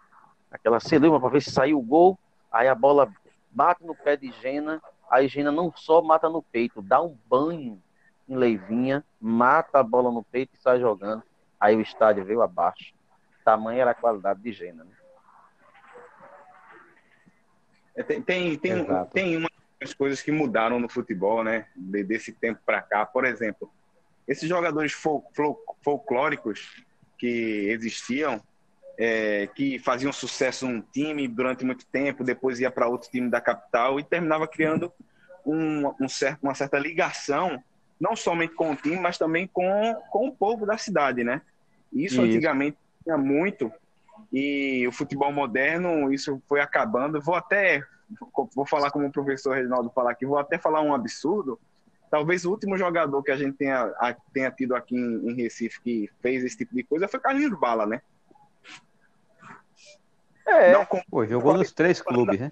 [0.51, 2.19] aquela celeuma para ver se saiu o gol,
[2.51, 3.11] aí a bola
[3.51, 7.81] bate no pé de Gena, aí Gena não só mata no peito, dá um banho
[8.27, 11.23] em Leivinha, mata a bola no peito e sai jogando,
[11.59, 12.93] aí o estádio veio abaixo.
[13.43, 14.83] Tamanha era a qualidade de Gena.
[14.83, 14.91] Né?
[17.99, 21.67] É, Tem, tem, tem, tem umas coisas que mudaram no futebol, né?
[21.75, 23.05] de- desse tempo para cá.
[23.05, 23.69] Por exemplo,
[24.25, 26.81] esses jogadores fol- fol- folclóricos
[27.17, 28.41] que existiam,
[28.97, 33.41] é, que faziam sucesso num time durante muito tempo, depois ia para outro time da
[33.41, 34.93] capital e terminava criando
[35.45, 37.61] um, um certo, uma certa ligação,
[37.99, 41.41] não somente com o time, mas também com, com o povo da cidade, né?
[41.91, 42.21] Isso, Isso.
[42.21, 43.69] antigamente tinha muito
[44.31, 47.21] e o futebol moderno, isso foi acabando.
[47.21, 47.83] Vou até,
[48.55, 51.59] vou falar como o professor Reginaldo falar aqui, vou até falar um absurdo.
[52.11, 55.79] Talvez o último jogador que a gente tenha, a- tenha tido aqui em, em Recife
[55.81, 58.01] que fez esse tipo de coisa foi Carlinhos Bala, né?
[60.47, 62.51] É, Não com- Pô, jogou nos três clubes, né?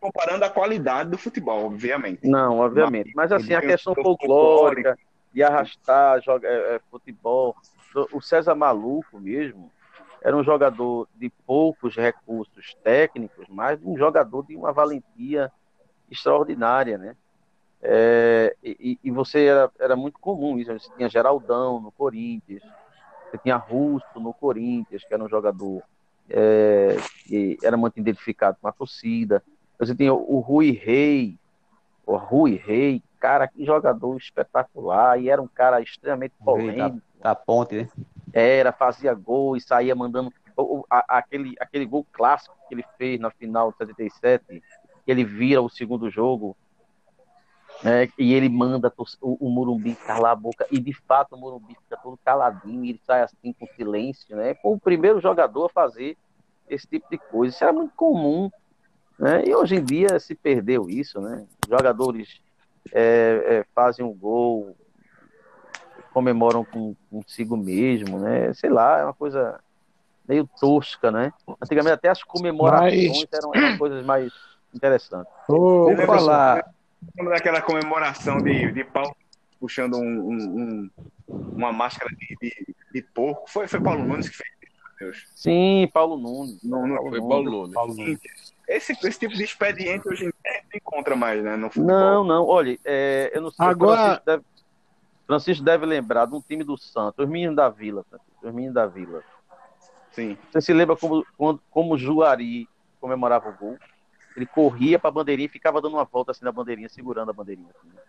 [0.00, 2.26] comparando a qualidade do futebol, obviamente.
[2.28, 3.12] Não, obviamente.
[3.16, 4.96] Mas assim, a questão folclórica,
[5.32, 7.56] de arrastar, joga, é, é, futebol.
[8.12, 9.70] O César Maluco mesmo
[10.20, 15.50] era um jogador de poucos recursos técnicos, mas um jogador de uma valentia
[16.10, 17.16] extraordinária, né?
[17.80, 20.72] É, e, e você era, era muito comum isso.
[20.72, 22.62] Você tinha Geraldão no Corinthians,
[23.30, 25.82] você tinha Russo no Corinthians, que era um jogador
[26.28, 29.42] é, que era muito identificado com a torcida.
[29.78, 31.36] Você tinha o Rui Rei,
[32.04, 37.06] o Rui Rei, cara, que jogador espetacular, e era um cara extremamente polêmico.
[37.20, 37.88] Da ponte, né?
[38.38, 40.32] Era, fazia gol e saía mandando.
[40.56, 44.44] o- a- aquele, aquele gol clássico que ele fez na final de 77,
[45.04, 46.56] que ele vira o segundo jogo.
[47.82, 51.76] né, e ele manda o, o Morumbi calar a boca, e de fato o Morumbi
[51.76, 54.54] fica todo caladinho, ele sai assim com silêncio, né?
[54.56, 56.16] Foi o primeiro jogador a fazer
[56.68, 57.54] esse tipo de coisa.
[57.54, 58.50] Isso era muito comum,
[59.16, 59.44] né?
[59.46, 61.46] E hoje em dia se perdeu isso, né?
[61.68, 62.40] Jogadores
[62.92, 64.76] é, é, fazem um gol,
[66.18, 68.52] comemoram com, consigo mesmo, né?
[68.54, 69.60] Sei lá, é uma coisa
[70.28, 71.32] meio tosca, né?
[71.62, 74.32] Antigamente até as comemorações Mas- eram, eram coisas mais
[74.74, 75.32] interessantes.
[75.46, 76.74] Por Lembra falar,
[77.16, 79.14] Lembra daquela comemoração de, de Paulo
[79.60, 80.90] puxando um, um-
[81.28, 83.48] um- uma máscara de, de, de porco?
[83.48, 84.50] Foi, foi Paulo Nunes que fez
[84.98, 85.24] Deus.
[85.36, 86.60] Sim, Paulo Nunes.
[86.64, 87.72] Não, não Paulo Foi Nunes.
[87.74, 88.18] Paulo Nunes.
[88.66, 91.56] Esse, esse tipo de expediente hoje em dia não encontra mais, né?
[91.56, 91.86] No futebol.
[91.96, 93.64] Não, não, olha, é, eu não sei.
[93.64, 94.42] Agora- Francisco deve,
[95.28, 98.02] Francisco deve lembrar de um time do Santos, os meninos da Vila,
[98.42, 99.22] os meninos da Vila.
[100.10, 100.38] Sim.
[100.50, 101.22] Você se lembra como,
[101.70, 102.66] como Juari
[102.98, 103.76] comemorava o gol?
[104.34, 107.34] Ele corria para a bandeirinha e ficava dando uma volta assim na bandeirinha, segurando a
[107.34, 107.68] bandeirinha.
[107.78, 108.00] assim, né?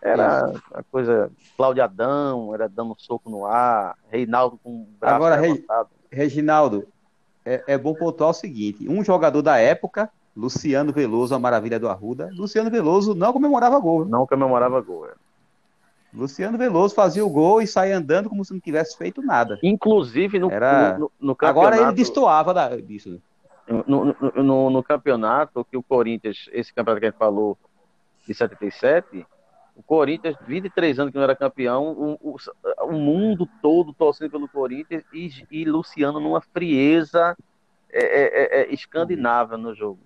[0.00, 1.28] Era a coisa.
[1.56, 5.40] Cláudio Adão, era dando um soco no ar, Reinaldo com o braço Agora.
[6.08, 6.86] Reginaldo,
[7.44, 11.88] é, é bom pontuar o seguinte: um jogador da época, Luciano Veloso, a maravilha do
[11.88, 14.04] Arruda, Luciano Veloso não comemorava gol.
[14.04, 15.08] Não comemorava gol.
[16.12, 19.58] Luciano Veloso fazia o gol e saía andando como se não tivesse feito nada.
[19.62, 21.74] Inclusive no, Era- no, no campeonato.
[21.74, 23.20] Agora ele destoava da- disso.
[23.66, 27.58] no, no, no- no campeonato que o Corinthians, esse campeonato que a gente falou
[28.26, 29.26] de 77,
[29.76, 32.36] o Corinthians, 23 anos que não era campeão, o, o,
[32.86, 37.36] o mundo todo torcendo pelo Corinthians e, e Luciano numa frieza
[37.90, 40.00] é, é, é, é, escandinava no jogo.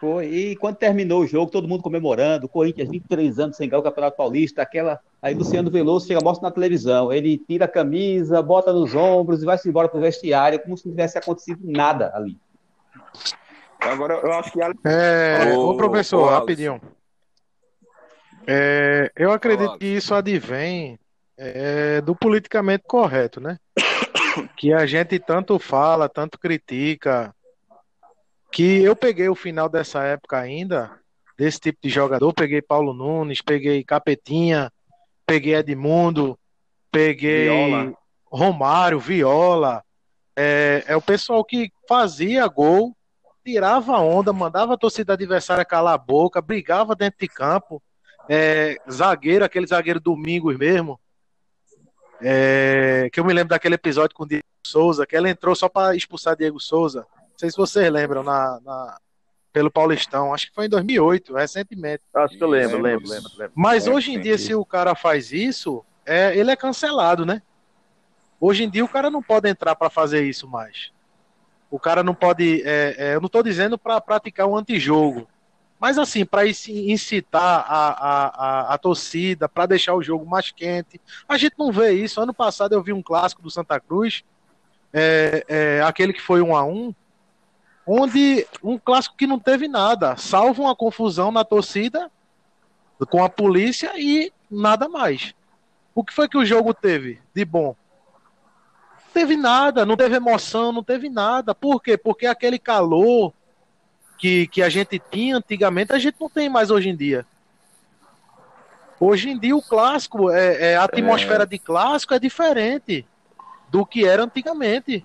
[0.00, 0.26] Foi.
[0.26, 3.82] E quando terminou o jogo, todo mundo comemorando, o Corinthians 23 anos sem ganhar o
[3.82, 5.00] Campeonato Paulista, aquela.
[5.22, 7.12] Aí Luciano Veloso chega, mostra na televisão.
[7.12, 10.92] Ele tira a camisa, bota nos ombros e vai-se embora pro vestiário, como se não
[10.92, 12.36] tivesse acontecido nada ali.
[13.80, 16.80] Agora eu acho que É, Ô, ô, professor, ô, rapidinho.
[18.46, 19.78] É, eu acredito Alisson.
[19.78, 20.98] que isso advém
[21.36, 23.58] é, do politicamente correto, né?
[24.56, 27.34] Que a gente tanto fala, tanto critica,
[28.56, 30.98] que eu peguei o final dessa época ainda,
[31.36, 34.72] desse tipo de jogador, peguei Paulo Nunes, peguei Capetinha,
[35.26, 36.38] peguei Edmundo,
[36.90, 37.94] peguei Viola.
[38.24, 39.84] Romário, Viola.
[40.34, 42.96] É, é o pessoal que fazia gol,
[43.44, 47.82] tirava onda, mandava a torcida adversária calar a boca, brigava dentro de campo.
[48.26, 50.98] É, zagueiro, aquele zagueiro Domingos mesmo.
[52.22, 55.68] É, que eu me lembro daquele episódio com o Diego Souza, que ela entrou só
[55.68, 57.06] para expulsar Diego Souza.
[57.36, 58.98] Não sei se vocês lembram, na, na-
[59.52, 60.32] pelo Paulistão.
[60.32, 62.02] Acho que foi em 2008, recentemente.
[62.14, 63.52] Acho que eu lembro, lembro, lembro, lembro.
[63.54, 67.42] Mas É, hoje em dia, se o cara faz isso, é, ele é cancelado, né?
[68.40, 70.90] Hoje em dia, o cara não pode entrar para fazer isso mais.
[71.70, 72.62] O cara não pode.
[72.64, 75.28] é, é, eu não estou dizendo para praticar um antijogo.
[75.78, 78.26] Mas, assim, para incitar a, a,
[78.70, 80.98] a, a torcida, para deixar o jogo mais quente.
[81.28, 82.18] A gente não vê isso.
[82.18, 84.24] Ano passado eu vi um clássico do Santa Cruz,
[84.90, 86.94] é, é, aquele que foi um a um,
[87.86, 92.10] onde um clássico que não teve nada, salvo uma confusão na torcida
[93.08, 95.34] com a polícia e nada mais.
[95.94, 97.76] O que foi que o jogo teve de bom?
[99.06, 101.54] Não teve nada, não teve emoção, não teve nada.
[101.54, 101.96] Por quê?
[101.96, 103.32] Porque aquele calor
[104.18, 107.24] que, que a gente tinha antigamente, a gente não tem mais hoje em dia.
[108.98, 113.06] Hoje em dia o clássico, é, é, a atmosfera de clássico é diferente
[113.68, 115.04] do que era antigamente.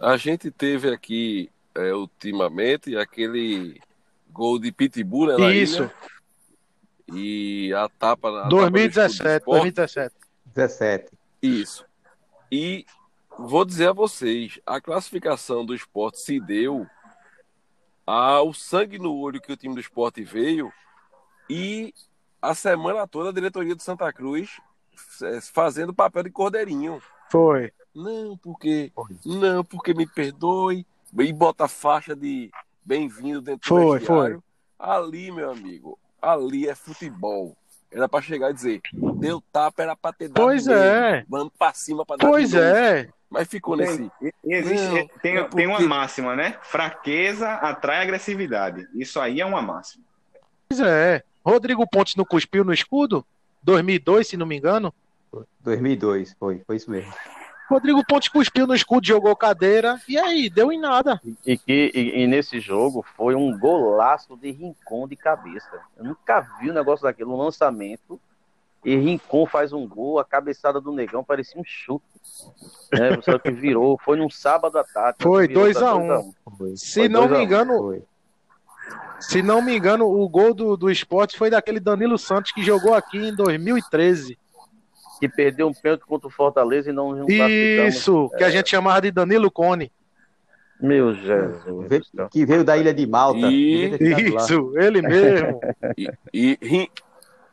[0.00, 3.80] A gente teve aqui é, ultimamente aquele
[4.30, 5.94] gol de Pitbull né, na Isso, ilha,
[7.12, 10.14] e a tapa na 2017, 2017.
[10.54, 11.12] 17.
[11.42, 11.84] Isso.
[12.50, 12.86] E
[13.38, 16.86] vou dizer a vocês, a classificação do esporte se deu
[18.06, 20.72] ao sangue no olho que o time do esporte veio
[21.48, 21.94] e
[22.40, 24.60] a semana toda a diretoria do Santa Cruz
[25.22, 27.02] eh, fazendo papel de cordeirinho.
[27.30, 27.72] Foi.
[27.94, 28.92] Não, porque.
[29.24, 30.86] Não, porque me perdoe.
[31.18, 32.50] E bota a faixa de
[32.84, 34.44] bem-vindo dentro Foi, do vestiário.
[34.78, 37.56] Ali, meu amigo, ali é futebol.
[37.90, 38.80] Era pra chegar e dizer,
[39.16, 40.80] deu tapa, era pra ter dado Pois mesmo.
[40.80, 41.24] é.
[41.28, 43.08] Vamos pra cima pra dar Pois é.
[43.28, 44.08] Mas ficou nesse.
[44.20, 46.56] Tem, existe, Não, tem, é tem uma porque- máxima, né?
[46.62, 48.86] Fraqueza atrai agressividade.
[48.94, 50.04] Isso aí é uma máxima.
[50.68, 51.24] Pois é.
[51.44, 53.26] Rodrigo Pontes não cuspiu no escudo?
[53.64, 54.94] 2002, se não me engano.
[55.60, 57.12] 2002, foi, foi isso mesmo.
[57.70, 60.00] Rodrigo Pontes cuspiu no escudo, jogou cadeira.
[60.08, 61.20] E aí, deu em nada.
[61.46, 65.80] E que e, e nesse jogo foi um golaço de Rincon de cabeça.
[65.96, 68.20] Eu nunca vi um negócio daquele, um lançamento.
[68.84, 72.04] E Rincon faz um gol, a cabeçada do negão parecia um chute.
[72.92, 73.20] Né?
[73.22, 75.18] Só que virou, foi num sábado à tarde.
[75.20, 76.32] Foi virou 2 pra a 2 um.
[76.56, 78.02] Foi, Se Foi não me um, engano, foi.
[79.20, 82.94] Se não me engano, o gol do, do esporte foi daquele Danilo Santos que jogou
[82.94, 84.36] aqui em 2013.
[85.20, 87.26] Que perdeu um pênalti contra o Fortaleza e não, não.
[87.28, 89.92] Isso, que a gente chamava de Danilo Cone.
[90.80, 92.10] Meu Jesus.
[92.30, 93.38] Que veio da ilha de Malta.
[93.50, 93.96] E-.
[94.34, 95.60] Isso, ele mesmo.
[95.96, 96.88] E, e Rin-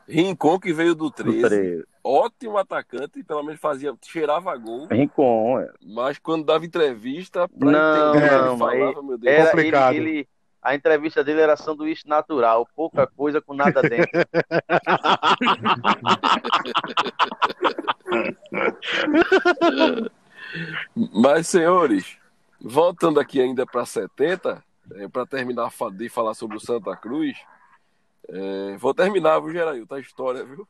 [0.08, 1.84] Rincon, que veio do Do 13, 13.
[2.02, 5.70] ótimo atacante, pelo menos fazia, cheirava gol, Rincon, é.
[5.86, 9.36] mas quando dava entrevista, pra Não, entender não, ele falava, meu Deus.
[9.36, 9.94] Era Complicado.
[9.96, 10.28] ele, ele-
[10.68, 14.12] a entrevista dele era sanduíche natural, pouca coisa com nada dentro.
[21.14, 22.18] Mas, senhores,
[22.60, 24.62] voltando aqui ainda para 70,
[25.12, 27.38] para terminar de falar sobre o Santa Cruz,
[28.30, 30.68] é, vou terminar, viu, Gerailton, a história, viu?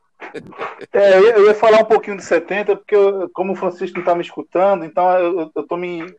[0.92, 3.96] É, eu ia- eu ia falar um pouquinho de 70, porque eu- como o Francisco
[3.96, 6.14] não está me escutando, então eu, eu tô me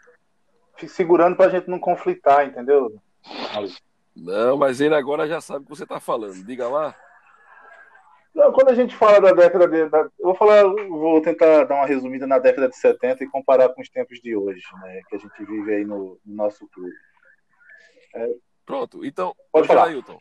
[0.85, 2.93] segurando para a gente não conflitar, entendeu?
[4.15, 6.43] Não, mas ele agora já sabe o que você está falando.
[6.43, 6.95] Diga lá.
[8.33, 9.89] Não, Quando a gente fala da década de.
[9.89, 13.69] da- eu vou falar, vou tentar dar uma resumida na década de 70 e comparar
[13.69, 15.01] com os tempos de hoje, né?
[15.09, 16.93] Que a gente vive aí no, no nosso clube.
[18.65, 19.85] Pronto, então, Pode falar.
[19.87, 20.19] Gerailton,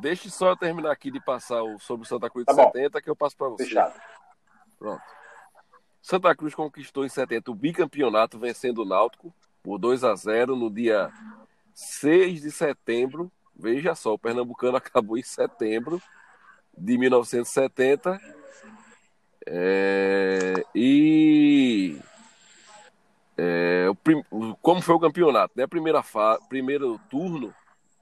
[0.00, 2.70] deixe só eu terminar aqui de passar o, sobre o Santa Cruz de Tá bom.
[2.72, 3.64] 70, que eu passo para você.
[3.64, 4.00] Fechado.
[4.78, 5.02] Pronto.
[6.00, 10.70] Santa Cruz conquistou em 70 o bicampeonato, vencendo o Náutico por 2 a 0 no
[10.70, 11.10] dia
[11.74, 13.30] 6 de setembro.
[13.54, 16.00] Veja só, o Pernambucano acabou em setembro
[16.76, 18.20] de 1970.
[19.46, 21.98] É, e
[23.36, 23.86] é,
[24.30, 25.54] o como foi o campeonato?
[25.56, 25.64] Né?
[25.64, 26.38] A primeira fa...
[26.48, 27.54] primeiro turno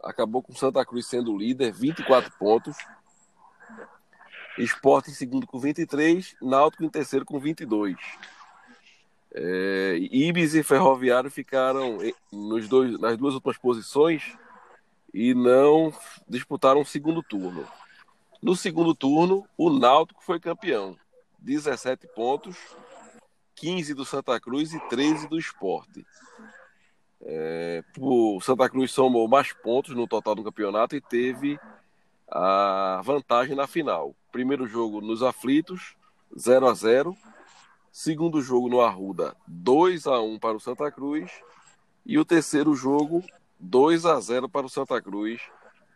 [0.03, 2.77] acabou com Santa Cruz sendo líder, 24 pontos.
[4.59, 7.97] Esporte em segundo com 23, Náutico em terceiro com 22.
[9.41, 11.99] É, Ibis e Ferroviário ficaram
[12.33, 14.37] nos dois, nas duas últimas posições
[15.15, 15.95] e não
[16.29, 17.65] disputaram o segundo turno.
[18.43, 20.97] No segundo turno, o Náutico foi campeão.
[21.39, 22.57] 17 pontos,
[23.55, 26.05] 15 do Santa Cruz e 13 do Esporte.
[27.23, 31.61] É, o Santa Cruz somou mais pontos no total do campeonato e teve
[32.29, 34.17] a vantagem na final.
[34.33, 35.95] Primeiro jogo nos aflitos,
[36.37, 37.17] 0 a 0
[38.01, 41.33] Segundo jogo no Arruda, 2 a 1 para o Santa Cruz.
[42.07, 43.25] E o terceiro jogo,
[43.59, 45.43] 2 a 0 para o Santa Cruz.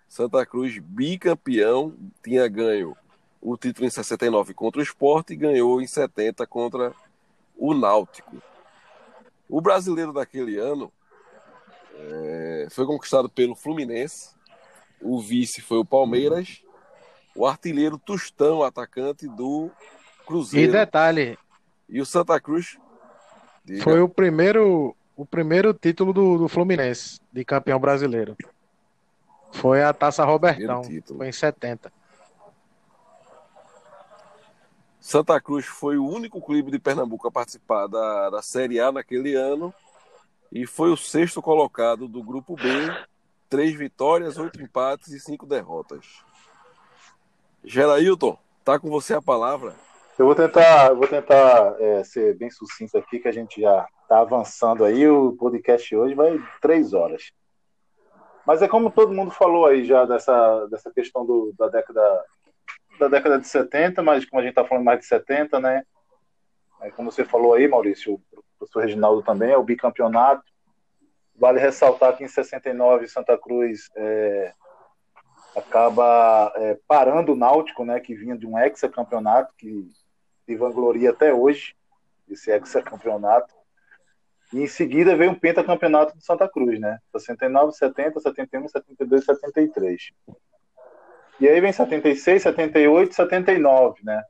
[0.09, 2.97] Santa Cruz bicampeão, tinha ganho
[3.41, 6.93] o título em 69 contra o Sport e ganhou em 70 contra
[7.57, 8.43] o Náutico.
[9.49, 10.93] O brasileiro daquele ano
[11.95, 14.35] eh, foi conquistado pelo Fluminense,
[15.01, 16.65] o vice foi o Palmeiras,
[17.33, 20.73] o artilheiro Tostão, atacante do E Cruzeiro.
[20.73, 21.39] detalhe,
[21.89, 22.79] E o Santa Cruz.
[23.65, 23.83] Diga.
[23.83, 28.37] foi o primeiro, o primeiro título do, do Fluminense de campeão brasileiro.
[29.53, 30.83] Foi a Taça Robertão.
[31.17, 31.93] Foi em 70.
[34.99, 39.35] Santa Cruz foi o único clube de Pernambuco a participar da, da Série A naquele
[39.35, 39.75] ano
[40.51, 42.63] e foi o sexto colocado do Grupo B,
[43.49, 46.23] três vitórias, oito empates e cinco derrotas.
[47.65, 49.75] Gerailton, tá com você a palavra.
[50.19, 53.87] Eu vou tentar, eu vou tentar é, ser bem sucinto aqui, que a gente já
[54.03, 55.09] está avançando aí.
[55.09, 57.33] O podcast hoje vai três horas.
[58.47, 62.25] Mas é como todo mundo falou aí já dessa, dessa questão do, da década
[62.99, 65.83] da década de 70, mas como a gente está falando mais de 70, né?
[66.83, 70.45] É, como você falou aí, Maurício, o professor Reginaldo também, é o bicampeonato.
[71.35, 74.53] Vale ressaltar que em 69 Santa Cruz é,
[75.57, 79.91] acaba é, parando o Náutico, né, que vinha de um hexacampeonato, que
[80.45, 81.75] se vangloria até hoje,
[82.29, 83.55] esse hexacampeonato.
[84.53, 86.99] E em seguida veio um pentacampeonato do Santa Cruz, né?
[87.17, 90.13] 69, 70, 71, 72, 73.
[91.41, 94.23] E aí vem 76, 78, 79, né?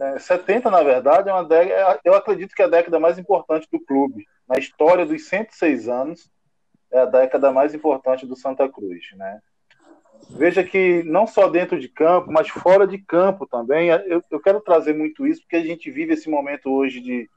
[0.00, 3.68] É, 70, na verdade, é uma década, eu acredito que é a década mais importante
[3.70, 4.26] do clube.
[4.48, 6.28] Na história dos 106 anos,
[6.90, 9.40] é a década mais importante do Santa Cruz, né?
[10.30, 13.88] Veja que não só dentro de campo, mas fora de campo também.
[13.88, 17.30] Eu, eu quero trazer muito isso, porque a gente vive esse momento hoje de,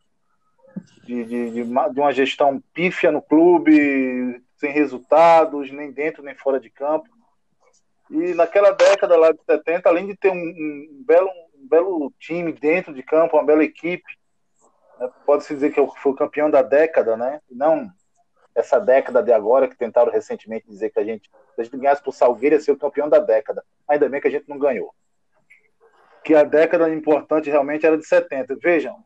[1.03, 6.35] de, de, de uma, de uma gestão pífia no clube, sem resultados, nem dentro nem
[6.35, 7.07] fora de campo.
[8.09, 12.51] E naquela década lá de 70, além de ter um, um belo, um belo time
[12.51, 14.17] dentro de campo, uma bela equipe,
[14.99, 17.41] né, pode-se dizer que foi o campeão da década, né?
[17.51, 17.91] Não
[18.57, 22.01] essa década de agora, que tentaram recentemente dizer que a gente, se a gente ganhasse
[22.01, 23.63] pro Salgueiro, ia ser o campeão da década.
[23.87, 24.91] Ainda bem que a gente não ganhou.
[26.23, 28.55] Que a década importante realmente era de 70.
[28.55, 28.97] Vejam,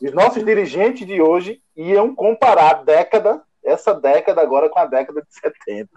[0.00, 5.20] os nossos dirigentes de hoje iam comparar a década, essa década agora com a década
[5.20, 5.88] de 70.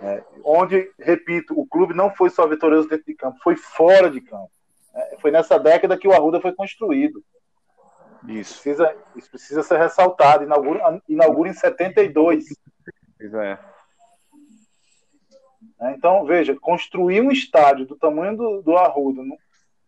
[0.00, 4.22] É, onde, repito, o clube não foi só vitorioso dentro de campo, foi fora de
[4.22, 4.50] campo.
[4.94, 7.22] É, foi nessa década que o Arruda foi construído.
[8.26, 8.54] Isso.
[8.54, 10.44] Precisa, isso precisa ser ressaltado.
[10.44, 12.44] Inaugura, inaugura em 72.
[13.18, 13.58] Pois é.
[15.80, 15.94] né?
[15.96, 19.22] Então, veja, construir um estádio do tamanho do, do Arruda,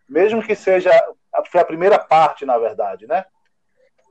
[0.09, 0.91] mesmo que seja
[1.33, 3.25] a, a primeira parte, na verdade, né?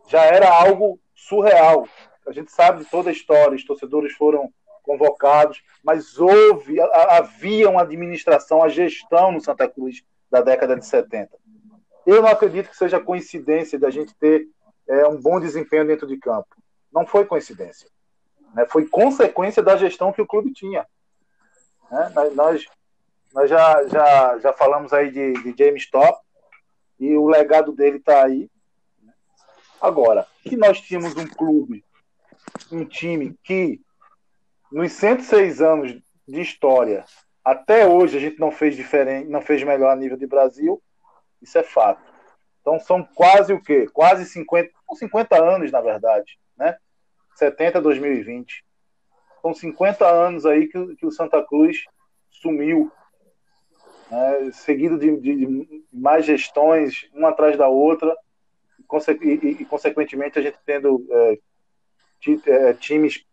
[0.08, 1.88] Já era algo surreal.
[2.28, 4.52] A gente sabe de toda a história, os torcedores foram
[4.84, 10.86] convocados, mas houve, a- havia uma administração, a gestão no Santa Cruz da década de
[10.86, 11.38] 70.
[12.10, 14.48] Eu não acredito que seja coincidência da gente ter
[14.88, 16.48] é, um bom desempenho dentro de campo.
[16.92, 17.88] Não foi coincidência.
[18.54, 18.66] né?
[18.66, 20.86] Foi consequência da gestão que o clube tinha.
[21.92, 22.12] né?
[22.36, 22.66] Nós-
[23.32, 26.20] Nós, já, já, já falamos aí de, de James Top
[27.00, 28.50] e o legado dele está aí.
[29.80, 31.86] Agora, que nós tínhamos um clube,
[32.72, 33.80] um time que
[34.72, 35.92] nos 106 anos
[36.28, 37.06] de história,
[37.46, 40.82] até hoje a gente não fez diferente, não fez melhor a nível de Brasil,
[41.42, 42.02] isso é fato.
[42.62, 43.88] Então são quase o quê?
[43.92, 46.78] Quase 50, são 50 anos, na verdade, né?
[47.36, 48.64] 70 a 2020.
[49.42, 51.86] São 50 anos aí que, o- que o Santa Cruz
[52.30, 52.92] sumiu,
[54.12, 54.52] né?
[54.52, 58.16] seguido de, de- mais gestões, uma atrás da outra,
[59.22, 61.40] e, e- e, consequentemente a gente tendo é,
[62.48, 63.24] é, times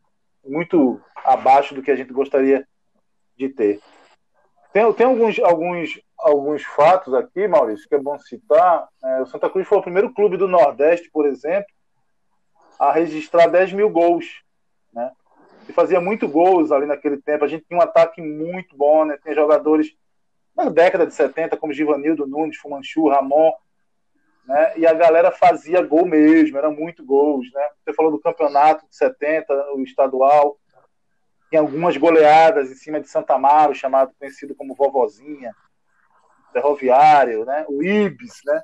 [0.45, 2.67] muito abaixo do que a gente gostaria
[3.37, 3.81] de ter.
[4.73, 8.89] Tem, tem alguns, alguns, alguns fatos aqui, Maurício, que é bom citar.
[9.03, 11.69] É, o Santa Cruz foi o primeiro clube do Nordeste, por exemplo,
[12.79, 14.43] a registrar 10 mil gols.
[14.93, 15.11] Né?
[15.69, 17.45] E fazia muito gols ali naquele tempo.
[17.45, 19.19] A gente tinha um ataque muito bom, né?
[19.23, 19.95] Tem jogadores
[20.57, 23.53] na década de 70, como Givanildo Nunes, Fumanchu, Ramon.
[24.47, 24.79] Né?
[24.79, 27.51] E a galera fazia gol mesmo, era muito gols.
[27.53, 27.69] Né?
[27.85, 30.59] Você falou do campeonato de 70, o estadual.
[31.51, 35.55] Tem algumas goleadas em cima de Santa Amaro, chamado, conhecido como Vovozinha,
[36.57, 37.67] Ferroviário, né?
[37.69, 38.63] o Ibis, né?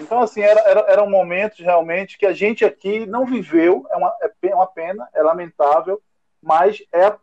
[0.00, 4.16] Então, assim, era, era, eram momentos realmente que a gente aqui não viveu, é uma,
[4.22, 6.00] é pe- uma pena, é lamentável,
[6.42, 7.14] mas é,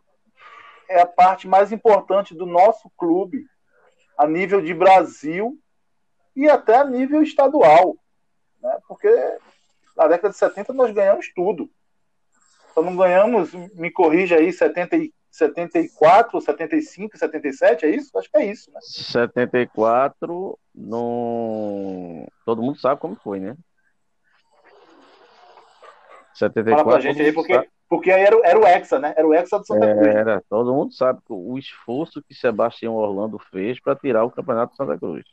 [0.88, 3.44] é a parte mais importante do nosso clube,
[4.16, 5.58] a nível de Brasil
[6.36, 7.96] e até a nível estadual,
[8.62, 8.78] né?
[8.86, 9.10] porque
[9.96, 11.68] na década de 70 nós ganhamos tudo.
[12.72, 18.16] Só não ganhamos, me corrija aí, 70, e- 74, 75, 77, é isso?
[18.18, 18.78] Acho que é isso, né?
[18.82, 22.26] 74, não...
[22.44, 23.56] todo mundo sabe como foi, né?
[26.38, 27.70] Fala 74, pra gente aí, porque, sabe.
[27.88, 29.14] porque aí era, o- era o Hexa, né?
[29.16, 30.06] Era o Hexa do Santa Cruz.
[30.06, 34.76] Era, todo mundo sabe o esforço que Sebastião Orlando fez para tirar o Campeonato de
[34.76, 35.24] Santa Cruz.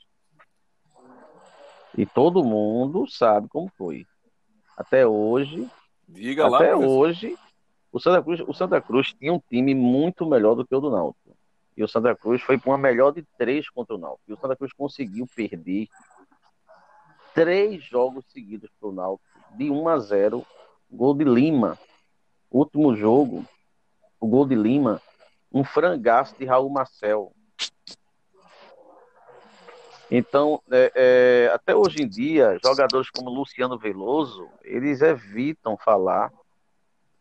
[1.98, 4.06] E todo mundo sabe como foi.
[4.78, 5.68] Até hoje,
[6.08, 6.90] Diga lá, até professor.
[6.98, 7.38] hoje,
[7.92, 10.92] o Santa Cruz, o Santa Cruz tinha um time muito melhor do que o do
[10.92, 11.36] Náutico.
[11.76, 14.30] E o Santa Cruz foi para uma melhor de três contra o Náutico.
[14.30, 15.88] E o Santa Cruz conseguiu perder
[17.34, 20.46] três jogos seguidos para o Náutico, de 1 a 0,
[20.92, 21.78] gol de Lima.
[22.52, 23.46] Último jogo,
[24.20, 25.02] o gol de Lima,
[25.52, 27.32] um frangaço de Raul Marcel.
[30.12, 36.32] Então, é, é, até hoje em dia, jogadores como Luciano Veloso, eles evitam falar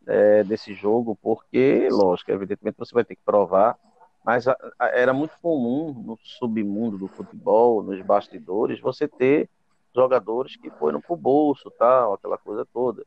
[0.09, 3.77] é, desse jogo, porque, lógico, evidentemente você vai ter que provar,
[4.23, 9.49] mas a- a- era muito comum no submundo do futebol, nos bastidores, você ter
[9.95, 13.05] jogadores que foram pro bolso, tal, aquela coisa toda.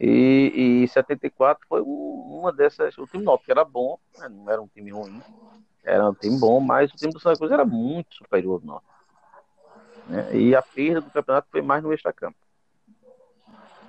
[0.00, 2.96] E, e 74 foi um- uma dessas.
[2.98, 5.22] O time Náutico era bom, né, não era um time ruim,
[5.84, 8.86] era um time bom, mas o time do Santa Cruz era muito superior ao nosso.
[10.06, 10.36] né?
[10.36, 12.36] E a perda do campeonato foi mais no extracampo.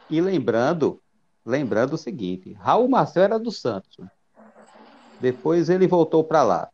[0.10, 1.02] E lembrando,
[1.46, 3.98] lembrando o seguinte, Raul Marcel era do Santos.
[5.20, 6.70] Depois ele voltou para lá.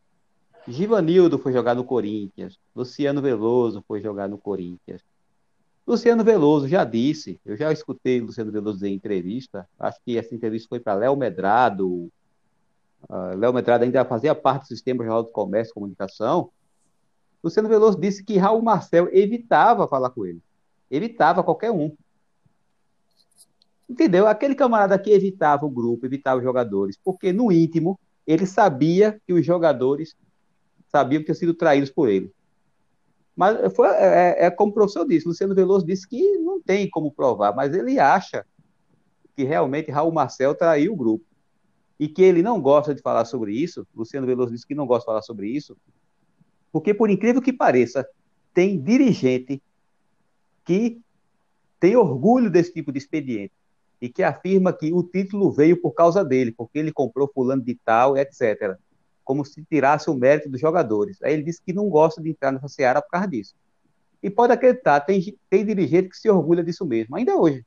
[0.67, 2.57] Givanildo foi jogar no Corinthians.
[2.75, 5.01] Luciano Veloso foi jogar no Corinthians.
[5.85, 10.69] Luciano Veloso já disse, eu já escutei Luciano Veloso em entrevista, acho que essa entrevista
[10.69, 12.11] foi para Léo Medrado.
[13.09, 16.51] Ah, Léo Medrado ainda fazia parte do Sistema Jornal do Comércio e Comunicação.
[17.43, 20.41] Luciano Veloso disse que Raul Marcel evitava falar com ele.
[20.91, 21.95] Evitava qualquer um.
[23.89, 24.27] Entendeu?
[24.27, 29.33] Aquele camarada que evitava o grupo, evitava os jogadores, porque no íntimo ele sabia que
[29.33, 30.15] os jogadores
[30.87, 32.31] sabiam que tinham sido traídos por ele.
[33.35, 37.11] Mas foi, é, é como o professor disse, Luciano Veloso disse que não tem como
[37.11, 38.45] provar, mas ele acha
[39.35, 41.25] que realmente Raul Marcel traiu o grupo.
[41.99, 45.01] E que ele não gosta de falar sobre isso, Luciano Veloso disse que não gosta
[45.01, 45.75] de falar sobre isso,
[46.71, 48.07] porque por incrível que pareça,
[48.53, 49.61] tem dirigente
[50.63, 51.01] que
[51.79, 53.53] tem orgulho desse tipo de expediente.
[54.01, 57.75] E que afirma que o título veio por causa dele, porque ele comprou fulano de
[57.75, 58.77] tal, etc.
[59.23, 61.21] Como se tirasse o mérito dos jogadores.
[61.21, 63.55] Aí ele disse que não gosta de entrar nessa seara por causa disso.
[64.21, 67.65] E pode acreditar, tem, tem dirigente que se orgulha disso mesmo, ainda hoje.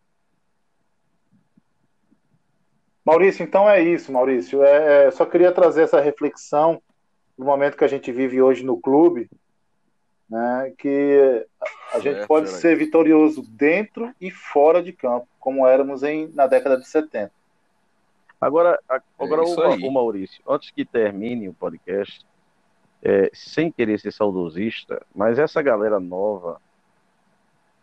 [3.05, 4.63] Maurício, então é isso, Maurício.
[4.63, 6.81] É, é, só queria trazer essa reflexão
[7.37, 9.29] no momento que a gente vive hoje no clube,
[10.33, 11.47] né, que
[11.93, 12.63] a gente Certo, pode Geraldo.
[12.63, 17.31] ser vitorioso dentro e fora de campo, como éramos em, na década de 70.
[18.41, 22.25] Agora, a- agora isso o, o Maurício, antes que termine o podcast,
[23.03, 26.59] é, sem querer ser saudosista, mas essa galera nova,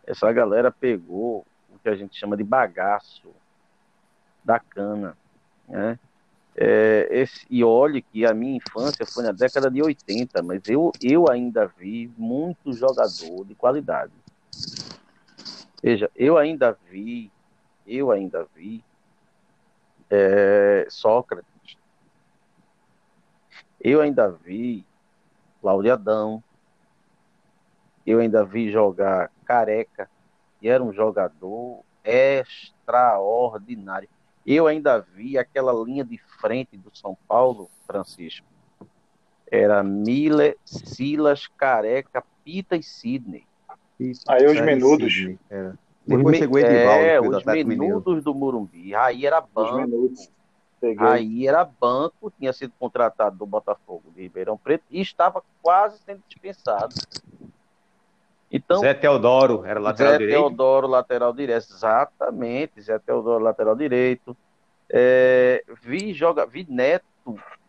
[0.04, 3.30] essa galera pegou o que a gente chama de bagaço
[4.44, 5.16] da cana,
[5.68, 5.96] né?
[6.56, 10.92] É, esse, e olhe que a minha infância foi na década de 80, mas eu,
[11.00, 14.12] eu ainda vi muito jogador de qualidade.
[15.82, 17.32] Veja, eu ainda vi,
[17.86, 18.84] eu ainda vi
[20.10, 21.78] é, Sócrates.
[23.80, 24.84] Eu ainda vi
[25.62, 26.42] Laureadão.
[28.06, 30.10] Eu ainda vi jogar Careca.
[30.60, 34.08] E era um jogador extraordinário.
[34.46, 38.46] Eu ainda vi aquela linha de frente do São Paulo, Francisco.
[39.50, 43.44] Era Miller, Silas, Careca, Pita e Sidney.
[44.28, 45.12] Aí os menudos.
[45.12, 45.70] Sidney, era.
[45.70, 48.94] Os Depois me- chegou Edivaldo, é, os menudos do Morumbi.
[48.94, 50.12] Aí era banco.
[50.98, 56.22] Aí era banco, tinha sido contratado do Botafogo de Ribeirão Preto e estava quase sendo
[56.26, 56.94] dispensado.
[58.50, 60.38] Então, Zé Teodoro era lateral Zé direito.
[60.40, 61.58] Teodoro, lateral direito.
[61.70, 64.36] Exatamente, Zé Teodoro, lateral direito.
[64.92, 67.04] É, vi, joga, vi Neto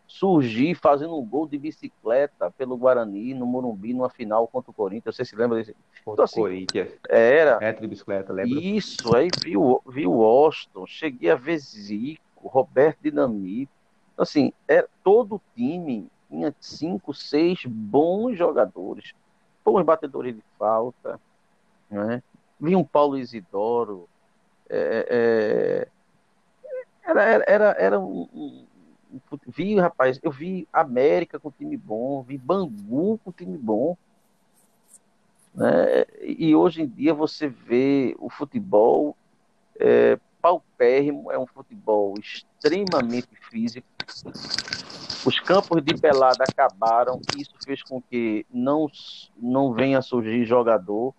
[0.07, 5.15] surgir fazendo um gol de bicicleta pelo Guarani, no Morumbi, numa final contra o Corinthians.
[5.15, 5.75] Você se lembra desse?
[6.03, 6.91] Contra Então, o assim, Corinthians.
[7.07, 7.57] Era.
[7.59, 8.59] Retro de bicicleta, lembra?
[8.59, 13.71] Isso, aí vi o, vi o Washington, cheguei a ver Zico, Roberto Dinamite.
[14.17, 19.13] Assim, é, todo o time tinha cinco, seis bons jogadores,
[19.63, 21.19] bons batedores de falta,
[21.89, 22.21] né?
[22.59, 24.07] Vi um Paulo Isidoro,
[24.69, 25.87] é, é,
[27.03, 28.65] era, era, era, era um,
[29.47, 33.97] vi, rapaz, eu vi América com time bom, vi Bangu com time bom,
[35.53, 36.05] né?
[36.21, 39.15] E hoje em dia você vê o futebol
[39.79, 43.87] é, paupérrimo, é um futebol extremamente físico.
[45.25, 48.89] Os campos de pelada acabaram, isso fez com que não,
[49.37, 51.13] não venha surgir jogador.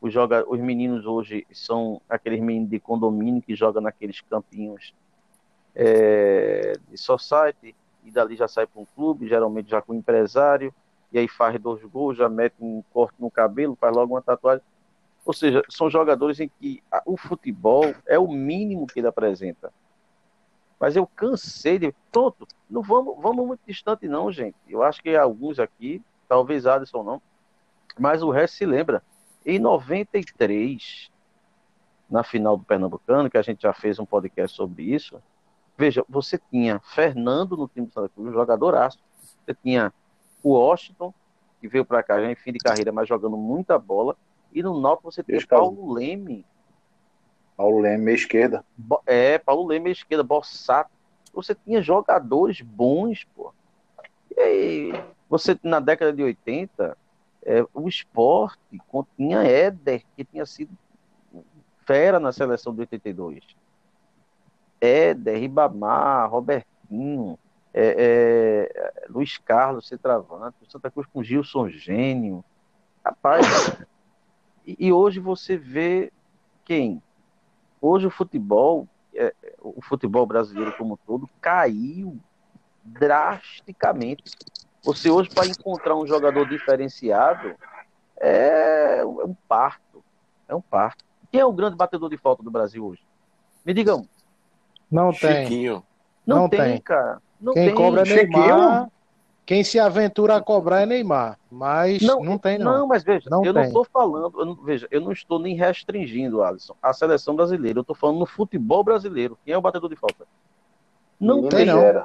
[0.00, 4.92] Os, joga, os meninos hoje são aqueles meninos de condomínio que jogam naqueles campinhos
[5.74, 10.74] é, de society, e dali já sai para um clube, geralmente já com um empresário,
[11.12, 14.64] e aí faz dois gols, já mete um corte no cabelo, faz logo uma tatuagem.
[15.24, 19.72] Ou seja, são jogadores em que o futebol é o mínimo que ele apresenta.
[20.80, 21.94] Mas eu cansei de.
[22.10, 24.56] Pronto, não vamos, vamos muito distante, não, gente.
[24.66, 27.22] Eu acho que alguns aqui, talvez Alisson não,
[27.96, 29.02] mas o resto se lembra.
[29.44, 31.10] Em 93,
[32.10, 35.22] na final do Pernambucano, que a gente já fez um podcast sobre isso,
[35.82, 39.00] veja, você tinha Fernando no time do Santa Cruz, um jogadoraço.
[39.44, 39.92] Você tinha
[40.40, 41.12] o Washington,
[41.60, 44.16] que veio para cá já em fim de carreira, mas jogando muita bola.
[44.52, 46.46] E no Náutico você tinha Paulo Leme,
[47.56, 48.64] Paulo Leme, meia esquerda.
[49.04, 50.92] É, Paulo Leme à esquerda, Bossato.
[51.34, 53.52] Você tinha jogadores bons, pô.
[54.36, 56.96] E aí, você, na década de 80,
[57.44, 58.60] é, o esporte
[59.16, 60.70] tinha Éder, que tinha sido
[61.84, 63.42] fera na seleção de 82.
[64.82, 67.38] Éder, Ribamar, Robertinho,
[67.72, 72.44] é, é, Luiz Carlos, centroavante, o Santa Cruz com Gilson Gênio.
[73.04, 73.46] Rapaz,
[74.66, 76.12] e, e hoje você vê
[76.64, 77.00] quem?
[77.80, 82.18] Hoje o futebol, é, o futebol brasileiro como um todo, caiu
[82.82, 84.24] drasticamente.
[84.82, 87.54] Você hoje, para encontrar um jogador diferenciado,
[88.16, 90.04] é um parto.
[90.48, 91.04] É um parto.
[91.30, 93.02] Quem é o grande batedor de falta do Brasil hoje?
[93.64, 94.08] Me digam.
[94.92, 95.44] Não tem.
[95.46, 95.82] Chiquinho.
[96.26, 96.80] Não, Não tem, tem.
[96.82, 97.18] cara.
[97.40, 97.74] Não Quem tem.
[97.74, 98.28] cobra é Chiquinho?
[98.46, 98.88] Neymar.
[99.44, 101.36] Quem se aventura a cobrar é Neymar.
[101.50, 102.78] Mas não, tem, não.
[102.78, 103.68] Não, mas veja, Não eu não tem.
[103.68, 107.78] estou falando, eu não, veja, eu não estou nem restringindo, Alisson, a seleção brasileira.
[107.78, 109.36] Eu estou falando no futebol brasileiro.
[109.44, 110.24] Quem é o batedor de falta?
[111.18, 112.04] Não Menino tem, não.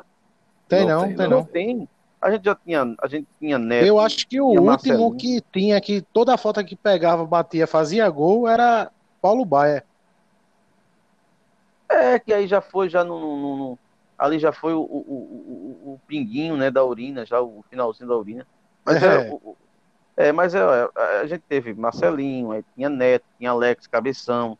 [0.67, 1.43] Tem Não não, tem, tem Não não.
[1.45, 1.89] tem.
[2.19, 3.85] A gente já tinha, a gente tinha Neto.
[3.85, 5.15] Eu acho que o último Marcelinho.
[5.15, 8.89] que tinha que toda a falta que pegava, batia, fazia gol era
[9.21, 9.83] Paulo Baia.
[11.89, 13.79] É, que aí já foi, já no, no- no- no-
[14.17, 18.09] ali já foi o, o, o, o- o pinguinho, né, da urina, já o finalzinho
[18.09, 18.45] da urina.
[18.85, 20.27] Mas é, É.
[20.27, 24.57] é, mas é, é, a gente teve Marcelinho, aí tinha Neto, tinha Alex, Cabeção,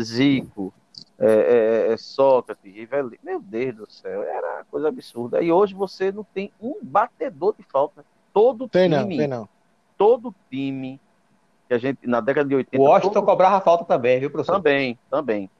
[0.00, 0.72] Zico,
[1.18, 3.18] é, é, é, Sócrates, Rivelino.
[3.22, 5.42] Meu Deus do céu, era uma coisa absurda.
[5.42, 8.04] E hoje você não tem um batedor de falta.
[8.32, 9.48] Todo Tem time, não, tem não.
[9.96, 11.00] todo time
[11.66, 12.80] que a gente, na década de 80.
[12.80, 14.56] O Washington todo- cobrava falta também, viu, professor?
[14.56, 15.50] Também, também.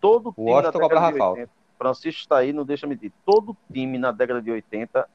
[0.00, 1.40] Todo time Washington na década de falta.
[1.40, 3.12] 80, Francisco está aí, não deixa me dizer.
[3.24, 5.08] Todo time na década de 80,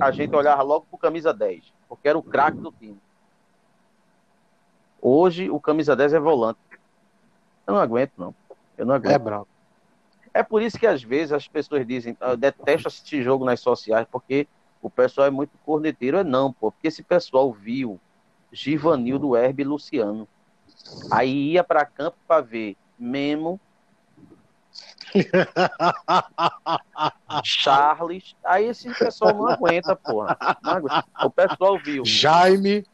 [0.00, 2.98] a gente olhava logo pro camisa 10, porque era o craque do time.
[5.00, 6.58] Hoje, o camisa 10 é volante.
[7.66, 8.34] Eu não aguento, não.
[8.76, 9.12] Eu não aguento.
[9.12, 9.48] É branco.
[10.32, 13.60] É por isso que às vezes as pessoas dizem, "Ah, eu detesto assistir jogo nas
[13.60, 14.46] sociais, porque
[14.82, 16.18] o pessoal é muito corneteiro.
[16.18, 17.98] É não, pô, porque esse pessoal viu
[18.52, 20.28] Givanildo, Herbe e Luciano.
[21.10, 23.58] Aí ia pra campo pra ver Memo,
[27.44, 28.34] Charles.
[28.44, 30.36] Aí esse pessoal não aguenta, porra.
[30.62, 31.04] Não aguenta.
[31.24, 32.04] O pessoal viu.
[32.04, 32.84] Jaime.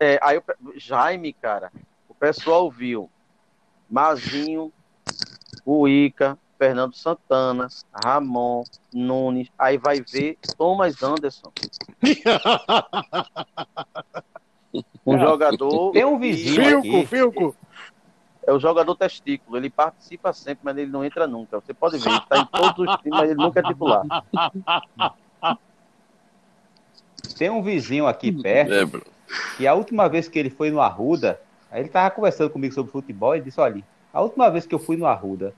[0.00, 0.42] É, aí o
[0.76, 1.70] Jaime, cara,
[2.08, 3.08] o pessoal viu
[3.88, 4.72] Mazinho,
[5.64, 7.68] Cuica, Fernando Santana,
[8.04, 11.52] Ramon, Nunes, aí vai ver Thomas Anderson.
[15.06, 15.92] Um jogador.
[15.92, 17.06] Tem um vizinho que- aqui.
[17.06, 17.54] Filco.
[18.46, 19.56] É o jogador testículo.
[19.56, 21.60] Ele participa sempre, mas ele não entra nunca.
[21.60, 24.04] Você pode ver, ele tá em todos os times, mas ele nunca é titular.
[27.38, 29.02] Tem um vizinho aqui perto
[29.56, 31.40] que a última vez que ele foi no Arruda,
[31.70, 33.82] aí ele tava conversando comigo sobre futebol e disse, olha,
[34.12, 35.54] a última vez que eu fui no Arruda,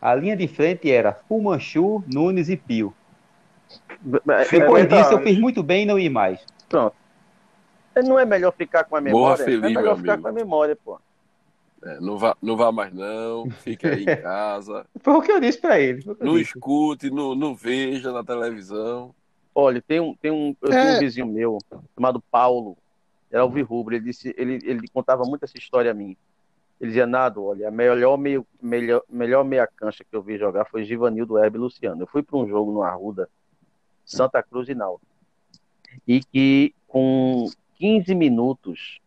[0.00, 2.94] a linha de frente era Fumanchu, Nunes e Pio.
[4.28, 6.40] É, Depois é, disso eu fiz muito bem em não ir mais.
[8.02, 9.44] Não é melhor ficar com a memória?
[9.44, 10.22] feliz, é meu melhor ficar amigo.
[10.22, 10.98] com a memória, pô.
[11.82, 15.40] É, não, vá, não vá mais não, fique aí em casa, Foi o que eu
[15.40, 16.04] disse pra ele.
[16.20, 16.50] não disse.
[16.54, 19.14] escute, não, não veja na televisão.
[19.54, 20.82] Olha, tem um, tem um, eu É.
[20.82, 21.58] tenho um vizinho meu
[21.94, 22.76] chamado Paulo,
[23.30, 26.16] era alvirrubro, ele disse, ele, ele contava muito essa história a mim.
[26.80, 30.64] Ele dizia, Nado, olha, a melhor, meio, melhor, melhor meia cancha que eu vi jogar
[30.66, 32.02] foi Givanildo, Herbe e Luciano.
[32.02, 33.28] Eu fui para um jogo no Arruda,
[34.04, 35.06] Santa Cruz e Náutico.
[36.06, 38.98] E que com 15 minutos,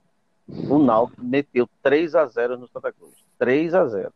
[0.48, 3.14] o Náutico meteu 3 a 0 no Santa Cruz.
[3.38, 4.14] 3 a 0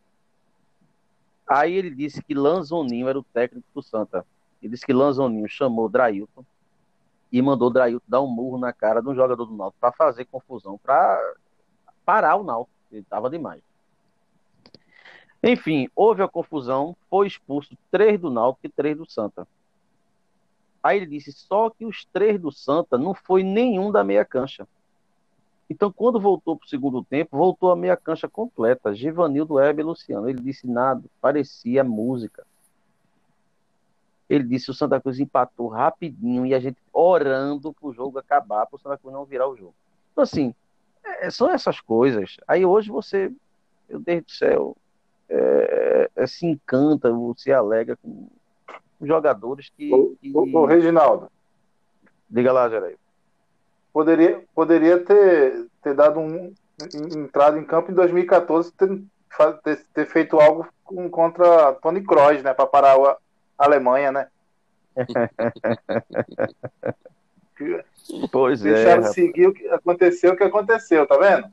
[1.48, 4.26] Aí ele disse que Lanzoninho era o técnico do Santa.
[4.62, 6.44] Ele disse que Lanzoninho chamou Drailton
[7.32, 10.26] e mandou Drailton dar um murro na cara de um jogador do Náutico para fazer
[10.26, 11.18] confusão, para
[12.06, 12.76] parar o Náutico.
[12.92, 13.62] Ele estava demais.
[15.42, 19.48] Enfim, houve a confusão, foi expulso três do Náutico e três do Santa.
[20.84, 24.68] Aí ele disse só que os três do Santa não foi nenhum da meia cancha.
[25.70, 28.96] Então, quando voltou para o segundo tempo, voltou a meia cancha completa.
[28.96, 30.30] Givanildo, Hebe e Luciano.
[30.30, 32.46] Ele disse nada, parecia música.
[34.30, 38.66] Ele disse o Santa Cruz empatou rapidinho e a gente orando para o jogo acabar,
[38.66, 39.76] para o Santa Cruz não virar o jogo.
[40.12, 40.54] Então, assim,
[41.04, 42.38] é, são essas coisas.
[42.48, 43.32] Aí hoje você,
[43.90, 44.78] meu Deus do céu,
[45.30, 48.28] é, é, se encanta, se alegra com
[49.02, 49.94] jogadores que.
[49.94, 50.32] Ô, que...
[50.36, 51.30] ô, ô, Reginaldo,
[52.30, 52.96] Diga lá, Gerai.
[53.98, 56.54] Poderia, poderia ter, ter dado um
[57.16, 59.02] entrado em campo em 2014, ter,
[59.64, 60.68] ter, ter feito algo
[61.10, 63.18] contra Tony Kroos, né, para parar a
[63.58, 64.28] Alemanha, né?
[68.32, 68.72] Pois é.
[68.72, 69.16] Deixaram rapaz.
[69.16, 71.52] seguir o que aconteceu, o que aconteceu, tá vendo?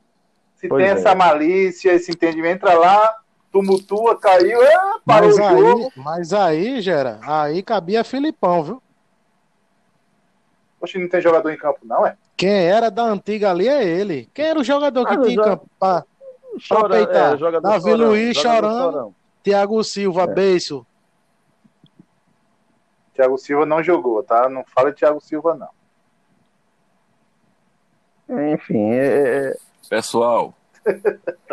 [0.54, 0.98] Se Pois tem é.
[0.98, 5.84] essa malícia, esse entendimento, entra lá, tumultua, caiu, é, parou Mas o jogo.
[5.84, 8.82] aí, mas aí, Gera, aí cabia Filipão, viu?
[10.78, 12.18] Poxa, não tem jogador em campo, não, é?
[12.36, 14.28] Quem era da antiga ali é ele.
[14.34, 15.60] Quem era o jogador que Ah, tinha?
[15.78, 16.04] Pra...
[16.68, 17.34] Chora, peitar.
[17.34, 18.92] é, jogador Davi chorão, Luiz jogador chorando.
[18.92, 19.14] chorão.
[19.42, 20.26] Thiago Silva, É.
[20.26, 20.86] Beiço.
[23.14, 24.48] Thiago Silva não jogou, tá?
[24.48, 25.68] Não fala de Thiago Silva, não.
[28.52, 29.56] Enfim, é, é-
[29.88, 30.54] Pessoal,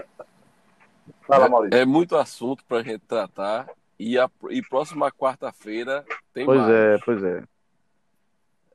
[1.27, 1.79] Fala, é, Maurício.
[1.79, 3.69] é muito assunto para a gente tratar
[3.99, 6.71] e, a, e próxima quarta-feira tem pois mais.
[6.73, 7.43] é, pois é.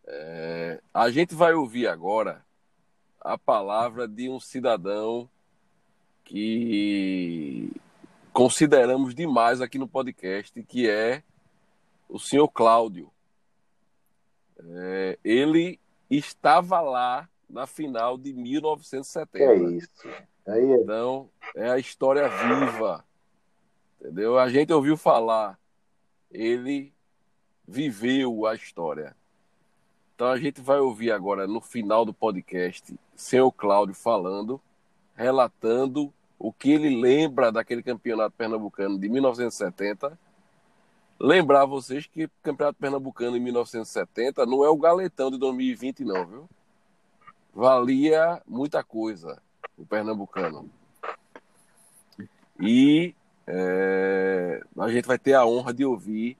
[0.06, 2.44] É, a gente vai ouvir agora
[3.20, 5.28] a palavra de um cidadão
[6.24, 7.70] que
[8.32, 11.22] consideramos demais aqui no podcast, que é
[12.08, 13.10] o senhor Cláudio.
[14.58, 15.80] É, ele
[16.10, 19.44] estava lá na final de Que 1970.
[19.44, 20.08] é isso?
[20.46, 23.04] Aí é Então, é a história viva.
[24.00, 24.38] Entendeu?
[24.38, 25.58] A gente ouviu falar,
[26.30, 26.92] ele
[27.66, 29.16] viveu a história.
[30.16, 34.58] Então a gente vai ouvir agora no final do podcast, senhor Cláudio falando,
[35.14, 40.18] relatando o que ele lembra daquele campeonato pernambucano de 1970.
[41.20, 46.26] Lembrar vocês que o campeonato pernambucano em 1970 não é o galetão de 2020 não,
[46.26, 46.48] viu?
[47.52, 49.38] Valia muita coisa
[49.76, 50.70] o pernambucano.
[52.58, 53.14] E
[53.46, 56.38] é, a gente vai ter a honra de ouvir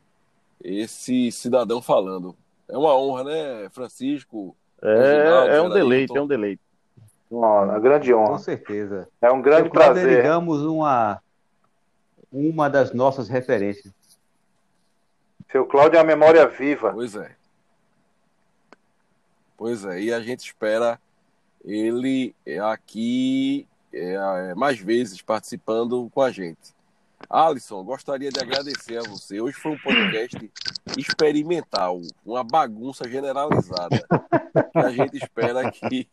[0.64, 2.35] esse cidadão falando.
[2.69, 4.57] É uma honra, né, Francisco?
[4.83, 6.62] É, é um deleite, é um deleite.
[7.31, 8.33] Uma grande honra.
[8.33, 9.09] Com certeza.
[9.21, 10.23] É um grande Cláudio, prazer.
[10.23, 11.21] Digamos uma,
[12.33, 13.93] uma das nossas referências.
[15.51, 16.93] Seu Cláudio é uma memória viva.
[16.93, 17.35] Pois é.
[19.57, 21.01] Pois é, e a gente espera
[21.64, 26.76] ele aqui é, mais vezes participando com a gente.
[27.29, 29.41] Alisson, gostaria de agradecer a você.
[29.41, 30.51] Hoje foi um podcast
[30.97, 34.07] experimental, uma bagunça generalizada.
[34.72, 36.09] Que a gente espera que,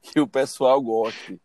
[0.00, 1.40] que o pessoal goste.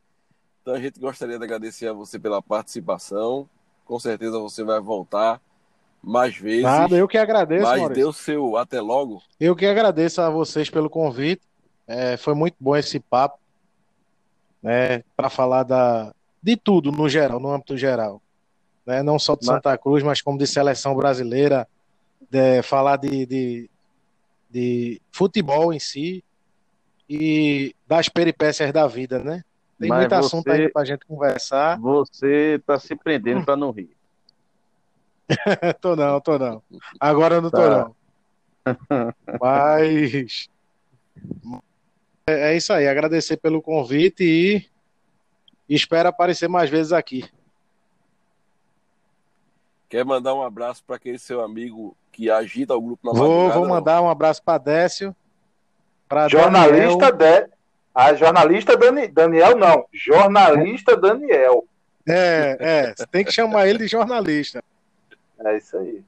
[0.61, 3.49] Então a gente gostaria de agradecer a você pela participação.
[3.85, 5.41] Com certeza você vai voltar
[6.01, 6.63] mais vezes.
[6.63, 8.03] Nada, eu que agradeço, Mas Maurício.
[8.03, 9.21] deu seu até logo.
[9.39, 11.41] Eu que agradeço a vocês pelo convite.
[11.87, 13.39] É, foi muito bom esse papo,
[14.61, 18.21] né, para falar da, de tudo no geral, no âmbito geral.
[18.89, 21.67] Né, não só de Santa Cruz, mas como de seleção brasileira,
[22.27, 23.69] de, falar de, de,
[24.49, 26.23] de futebol em si
[27.07, 29.43] e das peripécias da vida, né?
[29.79, 31.79] Tem Mas muito assunto você- ainda pra gente conversar.
[31.79, 33.91] Você tá se prendendo pra não rir.
[35.79, 36.63] tô não, tô não.
[36.99, 37.91] Agora eu não tô Tá.
[38.65, 39.13] não.
[39.39, 40.49] Mas
[42.25, 44.65] é é isso aí, agradecer pelo convite e
[45.75, 47.23] espero aparecer mais vezes aqui.
[49.89, 53.59] Quer mandar um abraço para aquele seu amigo que agita o grupo na Vou, madrugada?
[53.59, 53.75] vou não?
[53.75, 55.15] mandar um abraço para Décio,
[56.07, 57.49] para Jornalista de...
[57.93, 59.07] A jornalista Dani...
[59.07, 59.85] Daniel, não.
[59.91, 61.65] Jornalista Daniel.
[62.07, 64.63] É, é, você tem que chamar ele de jornalista.
[65.39, 66.03] É isso aí.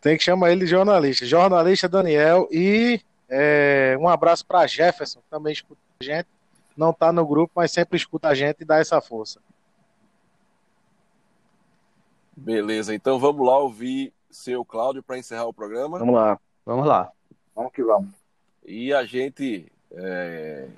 [0.00, 1.24] Tem que chamar ele de jornalista.
[1.24, 6.28] Jornalista Daniel e é, um abraço para Jefferson, que também escuta a gente.
[6.76, 9.40] Não tá no grupo, mas sempre escuta a gente e dá essa força.
[12.36, 15.98] Beleza, então vamos lá ouvir seu Cláudio para encerrar o programa.
[15.98, 16.40] Vamos lá.
[16.64, 17.12] Vamos lá.
[17.54, 18.10] Vamos que vamos.
[18.64, 20.68] E a gente é,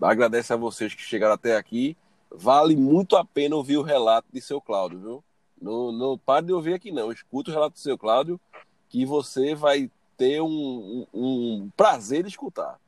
[0.00, 1.96] agradece a vocês que chegaram até aqui.
[2.30, 5.24] Vale muito a pena ouvir o relato de seu Cláudio, viu?
[5.60, 7.12] Não, não pare de ouvir aqui, não.
[7.12, 8.40] Escuta o relato do seu Cláudio,
[8.88, 12.78] que você vai ter um, um- um prazer de escutar.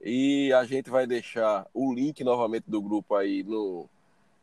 [0.00, 3.88] E a gente vai deixar o link novamente do grupo aí no, no-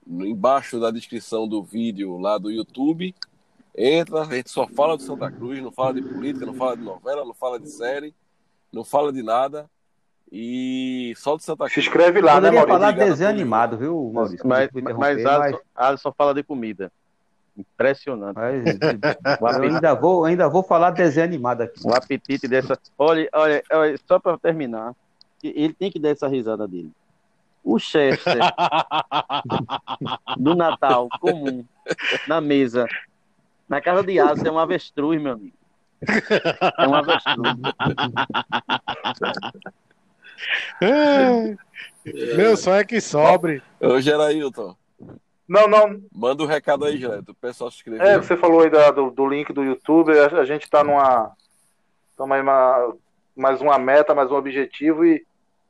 [0.10, 3.14] embaixo da descrição do vídeo lá do YouTube.
[3.76, 6.84] Entra, a gente só fala de Santa Cruz, não fala de política, não fala de
[6.84, 8.14] novela, não fala de série,
[8.72, 9.70] não fala de nada.
[10.32, 11.74] E só de Santa Cruz.
[11.74, 12.68] Se inscreve lá, né, Maurício?
[12.68, 14.48] falar desenho animado, viu, Maurício?
[14.48, 16.92] Mas, mas, interromper, Alisson, Alisson fala de comida.
[17.56, 18.36] Impressionante.
[19.42, 21.80] mas- eu ainda vou, ainda vou falar desenho animado aqui.
[21.84, 22.78] o apetite dessa.
[22.98, 24.94] Olha, olha, olha, só para terminar,
[25.44, 26.92] ele tem que dar essa risada dele.
[27.68, 28.38] O Chester
[30.38, 31.66] do Natal comum
[32.26, 32.88] na mesa,
[33.68, 35.58] na casa de Asa, é um avestruz, meu amigo.
[36.78, 37.58] É um avestruz.
[42.38, 43.62] Meu sonho é que sobre.
[43.82, 44.74] Ô, Gerailton,
[45.46, 46.02] Não, não.
[46.14, 47.34] manda um recado aí, Geraldo.
[47.34, 48.02] O pessoal se inscrever.
[48.08, 50.18] É, você falou aí da- do, do link do YouTube.
[50.18, 51.34] A, a gente está numa.
[52.12, 52.96] Estamos aí uma,
[53.36, 55.26] mais uma meta, mais um objetivo e,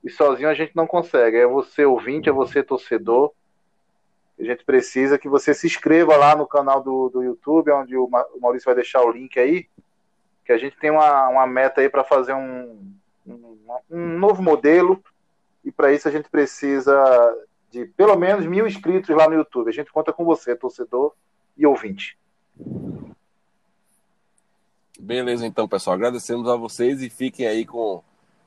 [0.07, 1.35] e sozinho a gente não consegue.
[1.35, 3.33] É você ouvinte, é você torcedor.
[4.39, 8.07] A gente precisa que você se inscreva lá no canal do, do YouTube, onde o
[8.07, 9.67] Ma- o Maurício vai deixar o link aí.
[10.45, 12.89] Que a gente tem uma, uma meta aí para fazer um,
[13.27, 15.03] um, um novo modelo.
[15.61, 16.95] E para isso a gente precisa
[17.69, 19.67] de pelo menos mil inscritos lá no YouTube.
[19.67, 21.13] A gente conta com você, torcedor
[21.57, 22.17] e ouvinte.
[24.97, 25.95] Beleza, então, pessoal.
[25.95, 28.01] Agradecemos a vocês e fiquem aí com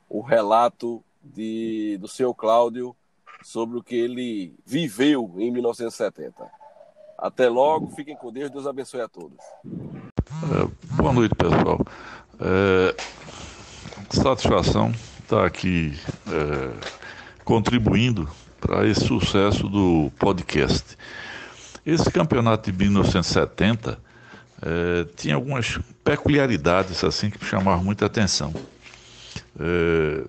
[0.09, 2.97] o relato de, do seu Cláudio
[3.43, 6.35] sobre o que ele viveu em 1970.
[7.19, 9.39] Até logo, fiquem com Deus, Deus abençoe a todos.
[10.97, 11.81] Boa noite, pessoal.
[12.41, 12.97] É,
[14.11, 16.73] satisfação estar aqui é,
[17.45, 18.29] contribuindo
[18.61, 20.97] para esse sucesso do podcast.
[21.85, 23.99] Esse campeonato de 1970
[24.63, 28.53] é, tinha algumas peculiaridades assim que chamavam muita atenção.
[29.59, 30.25] É,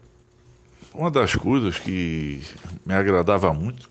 [0.93, 2.41] uma das coisas que
[2.85, 3.89] me agradava muito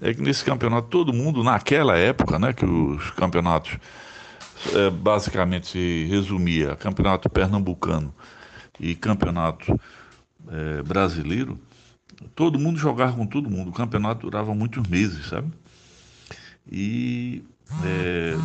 [0.00, 3.76] é que nesse campeonato todo mundo naquela época, né, que os campeonatos
[4.74, 8.14] é, basicamente se resumia campeonato pernambucano
[8.78, 9.78] e campeonato
[10.48, 11.58] é, brasileiro,
[12.34, 13.70] todo mundo jogava com todo mundo.
[13.70, 15.50] O campeonato durava muitos meses, sabe?
[16.70, 17.44] E
[17.84, 18.36] é,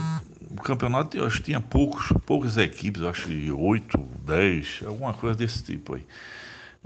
[0.49, 5.37] o campeonato, eu acho que tinha poucos, poucas equipes, acho que oito, dez, alguma coisa
[5.37, 6.05] desse tipo aí.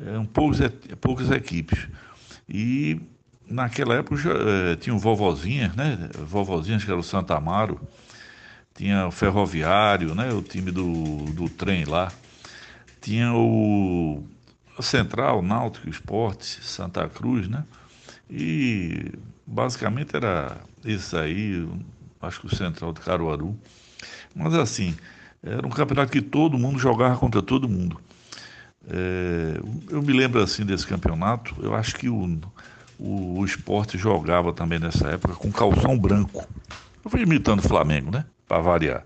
[0.06, 0.60] Eram poucos,
[1.02, 1.88] poucas equipes.
[2.48, 3.02] E
[3.48, 6.10] naquela época já, eh, tinham vovozinhas, né?
[6.18, 7.80] Vovozinhas que era o Santa Amaro,
[8.74, 10.32] tinha o Ferroviário, né?
[10.32, 12.12] O time do, do trem lá.
[13.02, 14.24] Tinha o
[14.82, 17.64] Central, Náutico, Esporte, Santa Cruz, né?
[18.30, 19.12] E
[19.46, 21.68] basicamente era isso aí,
[22.22, 23.58] acho que o Central de Caruaru.
[24.36, 24.96] Mas assim,
[25.44, 28.00] era um campeonato que todo mundo jogava contra todo mundo.
[28.88, 29.60] É,
[29.90, 32.40] eu me lembro assim desse campeonato, eu acho que o,
[32.98, 36.48] o, o esporte jogava também nessa época com calção branco.
[37.04, 38.26] Eu fui imitando o Flamengo, né?
[38.48, 39.04] Para variar.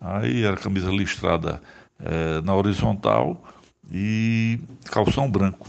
[0.00, 1.60] Aí era camisa listrada
[1.98, 3.42] é, na horizontal
[3.90, 5.66] e calção branco.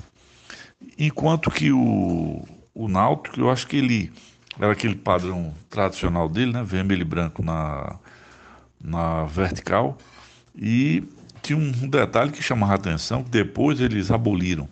[0.97, 4.11] Enquanto que o, o Náutico, eu acho que ele
[4.59, 6.63] era aquele padrão tradicional dele, né?
[6.63, 7.95] Vermelho e branco na,
[8.79, 9.97] na vertical.
[10.55, 11.03] E
[11.41, 14.67] tinha um detalhe que chamava a atenção, que depois eles aboliram,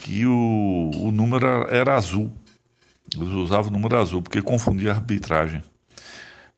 [0.00, 2.32] que o, o número era azul.
[3.14, 5.62] Eles usavam o número azul, porque confundia a arbitragem.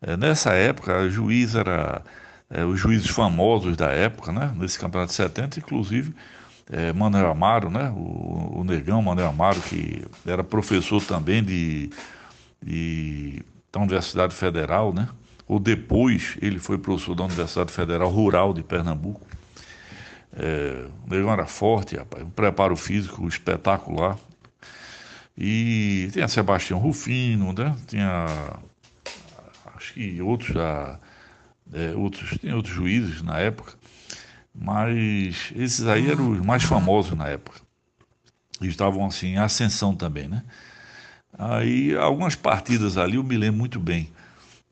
[0.00, 2.02] É, nessa época, o juiz era
[2.50, 4.52] é, os juízes famosos da época, né?
[4.56, 6.14] Nesse campeonato de 70, inclusive
[6.70, 6.90] é,
[7.30, 7.90] Amaro, né?
[7.90, 11.90] O, o, negão Manuel Amaro, que era professor também de,
[12.62, 13.42] de,
[13.72, 15.08] da Universidade Federal, né?
[15.46, 19.26] Ou depois ele foi professor da Universidade Federal Rural de Pernambuco.
[20.36, 24.18] É, o negão era forte, rapaz, um preparo físico espetacular.
[25.36, 27.76] E tinha Sebastião Rufino, né?
[27.86, 28.58] Tinha
[29.76, 30.98] acho que outros já
[31.72, 33.74] é, outros, tem outros juízes na época,
[34.54, 37.60] mas esses aí eram os mais famosos na época.
[38.60, 40.42] E estavam assim em ascensão também, né?
[41.38, 44.10] Aí algumas partidas ali eu me lembro muito bem.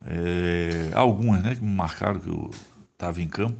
[0.05, 2.51] É, algumas, né, que me marcaram que eu
[2.93, 3.57] estava em campo.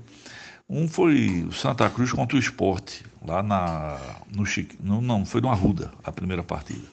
[0.69, 3.99] Um foi o Santa Cruz contra o Esporte, lá na,
[4.35, 4.45] no
[4.81, 6.87] não, não, foi no Arruda, a primeira partida.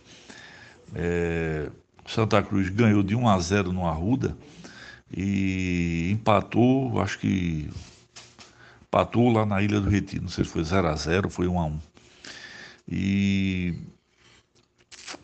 [0.94, 1.72] É,
[2.06, 4.38] Santa Cruz ganhou de 1 a 0 no Arruda
[5.12, 7.68] e empatou, acho que
[8.84, 11.60] empatou lá na Ilha do Retiro, não sei se foi 0 a 0 foi 1
[11.60, 11.80] a 1
[12.88, 13.76] E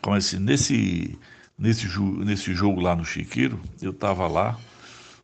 [0.02, 1.16] como assim, nesse,
[1.56, 1.86] nesse,
[2.24, 4.58] nesse jogo lá no Chiqueiro, eu estava lá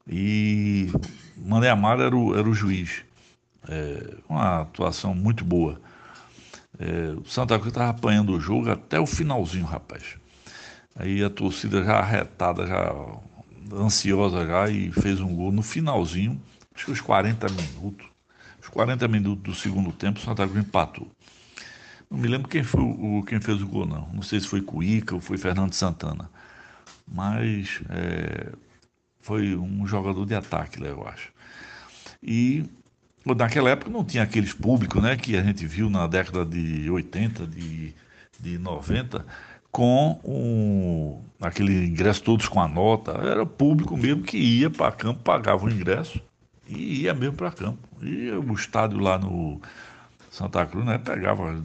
[0.07, 0.91] e
[1.37, 3.05] Mané Amaro era o, era o juiz.
[3.69, 5.81] É, uma atuação muito boa.
[6.79, 10.17] É, o Santa Cruz estava apanhando o jogo até o finalzinho, rapaz.
[10.95, 12.95] Aí a torcida já arretada, já
[13.75, 16.41] ansiosa já e fez um gol no finalzinho,
[16.75, 18.07] acho que os 40 minutos.
[18.61, 21.09] Os 40 minutos do segundo tempo, o Santa Cruz empatou.
[22.11, 24.09] Não me lembro quem foi o, quem fez o gol, não.
[24.12, 26.31] Não sei se foi Cuíca ou foi Fernando Santana.
[27.07, 28.53] Mas é,
[29.21, 31.33] foi um jogador de ataque, eu acho.
[32.23, 32.64] E
[33.35, 37.47] naquela época não tinha aqueles públicos né, que a gente viu na década de 80,
[37.47, 37.95] de,
[38.39, 39.24] de 90
[39.70, 43.12] com um, aquele ingresso todos com a nota.
[43.12, 46.20] Era público mesmo que ia para campo, pagava o ingresso
[46.66, 47.79] e ia mesmo para campo.
[48.01, 49.61] E o estádio lá no
[50.31, 51.62] Santa Cruz, né, pegava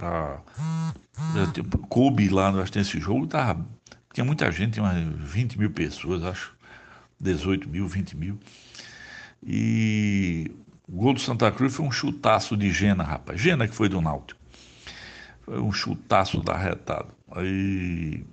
[0.00, 0.38] a,
[1.52, 3.66] tipo, coube lá, nós tem esse jogo, tava,
[4.12, 6.54] tinha muita gente, tinha umas 20 mil pessoas, acho,
[7.20, 8.38] 18 mil, 20 mil.
[9.42, 10.50] E
[10.88, 13.40] o gol do Santa Cruz foi um chutaço de Gena, rapaz.
[13.40, 14.40] Gena que foi do Náutico.
[15.42, 17.08] Foi um chutaço da retada.
[17.32, 18.24] Aí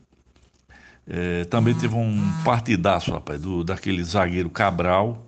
[1.07, 5.27] é, também teve um partidaço, rapaz, do, daquele zagueiro Cabral,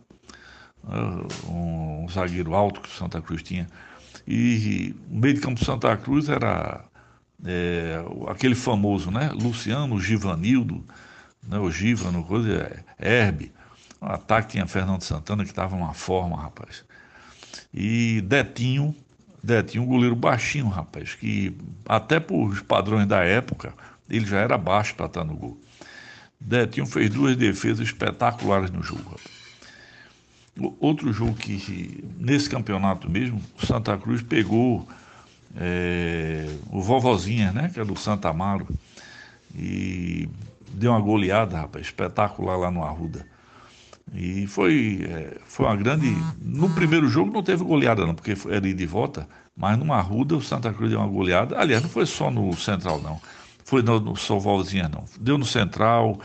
[0.83, 0.97] né,
[1.47, 3.67] um, um, zagueiro alto que o Santa Cruz tinha.
[4.27, 6.85] E o meio de campo do Santa Cruz era
[7.43, 9.29] é, aquele famoso, né?
[9.33, 10.83] Luciano, Givanildo,
[11.47, 11.59] né?
[11.59, 13.51] o Givano, coisa, é, Herbe.
[14.05, 16.83] Ataque tinha Fernando Santana, que estava uma forma, rapaz.
[17.73, 18.95] E Detinho,
[19.43, 21.55] Detinho, um goleiro baixinho, rapaz, que
[21.87, 23.73] até por os padrões da época,
[24.09, 25.57] ele já era baixo para estar no gol.
[26.39, 29.03] Detinho fez duas defesas espetaculares no jogo.
[29.03, 29.45] Rapaz.
[30.79, 34.87] Outro jogo que, nesse campeonato mesmo, o Santa Cruz pegou
[35.57, 38.67] é, o Vovozinha, né, que é do Santa Amaro,
[39.53, 40.29] e
[40.71, 43.25] deu uma goleada, rapaz, espetacular lá no Arruda.
[44.13, 46.15] E foi, é, foi uma grande.
[46.41, 50.35] No primeiro jogo não teve goleada, não, porque era ida e volta, mas numa Arruda
[50.35, 51.59] o Santa Cruz deu uma goleada.
[51.59, 53.19] Aliás, não foi só no Central, não.
[53.63, 55.05] Foi no, no Sovalzinha, não.
[55.19, 56.19] Deu no Central,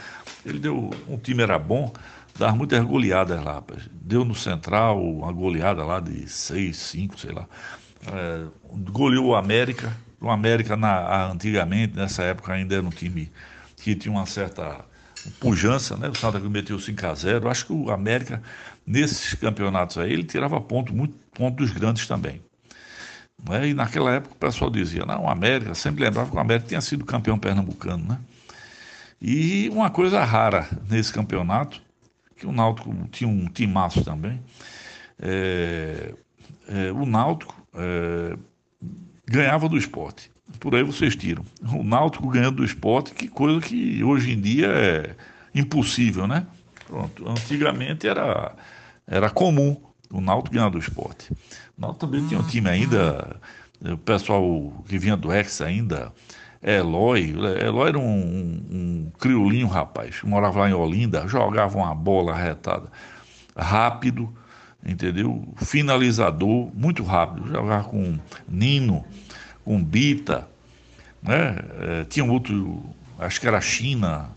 [0.45, 0.91] ele deu.
[1.09, 1.93] Um time era bom,
[2.39, 3.89] dava muitas goleadas lá, rapaz.
[3.93, 7.47] Deu no Central uma goleada lá de 6, 5, sei lá.
[8.07, 8.45] É,
[8.91, 9.97] goleou o América.
[10.21, 13.33] O América, na, antigamente, nessa época, ainda era um time
[13.77, 14.85] que tinha uma certa
[15.39, 16.09] pujança, né?
[16.09, 18.43] O Santa Cruz meteu 5 a 0 Acho que o América,
[18.87, 22.43] nesses campeonatos aí, ele tirava ponto, muito ponto dos grandes também.
[23.49, 23.69] Né?
[23.69, 26.81] E naquela época o pessoal dizia, não, o América, sempre lembrava que o América tinha
[26.81, 28.19] sido campeão pernambucano, né?
[29.21, 31.83] E uma coisa rara nesse campeonato,
[32.37, 34.41] que o Náutico tinha um timaço também.
[35.21, 36.15] É,
[36.69, 38.37] é, o Náutico é,
[39.27, 40.30] ganhava do esporte.
[40.59, 41.45] Por aí vocês tiram.
[41.73, 45.15] O Náutico ganhando do esporte, que coisa que hoje em dia é
[45.55, 46.47] impossível, né?
[46.87, 47.29] Pronto.
[47.29, 48.55] Antigamente era,
[49.07, 49.81] era comum
[50.11, 51.33] o Náutico ganhar do esporte.
[51.79, 53.37] O Náutico também tinha um time ainda,
[53.81, 56.13] o pessoal que vinha do Ex ainda,
[56.63, 57.35] Eloy.
[57.65, 58.21] Eloy era um,
[58.71, 60.23] um, criolinho, rapaz.
[60.23, 62.91] Morava lá em Olinda, jogava uma bola retada
[63.57, 64.33] rápido,
[64.85, 65.47] entendeu?
[65.57, 67.49] Finalizador, muito rápido.
[67.49, 69.05] Jogava com Nino,
[69.71, 70.49] com Bita,
[71.23, 71.57] né?
[71.79, 72.83] É, tinha um outro,
[73.21, 74.31] acho que era China,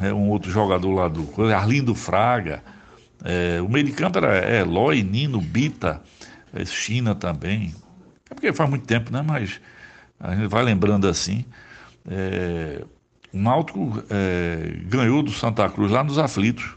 [0.00, 2.64] é, um outro jogador lá do Arlindo Fraga.
[3.24, 6.02] É, o meio de campo era Eloy, Nino, Bita,
[6.52, 7.72] é, China também.
[8.28, 9.22] É porque faz muito tempo, né?
[9.24, 9.60] Mas
[10.18, 11.44] a gente vai lembrando assim.
[12.10, 12.84] É,
[13.32, 16.74] o Náutico é, ganhou do Santa Cruz lá nos aflitos.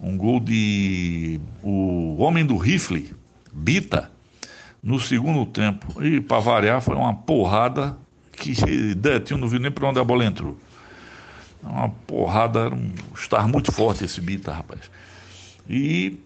[0.00, 3.14] Um gol de o homem do rifle,
[3.52, 4.10] Bita,
[4.82, 6.02] no segundo tempo.
[6.02, 7.96] E para variar, foi uma porrada
[8.32, 10.58] que Detinho não viu nem para onde a bola entrou.
[11.62, 14.90] Uma porrada, um estar muito forte esse Bita, rapaz.
[15.68, 16.18] E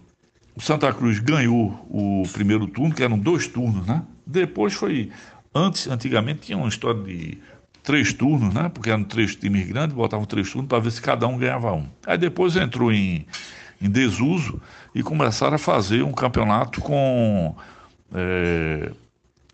[0.55, 4.01] o Santa Cruz ganhou o primeiro turno, que eram dois turnos, né?
[4.25, 5.11] Depois foi.
[5.53, 7.37] Antes, antigamente tinha uma história de
[7.83, 8.67] três turnos, né?
[8.69, 11.87] Porque eram três times grandes, botavam três turnos para ver se cada um ganhava um.
[12.05, 13.27] Aí depois entrou em,
[13.79, 14.59] em desuso
[14.95, 17.55] e começaram a fazer um campeonato com.
[18.13, 18.91] É,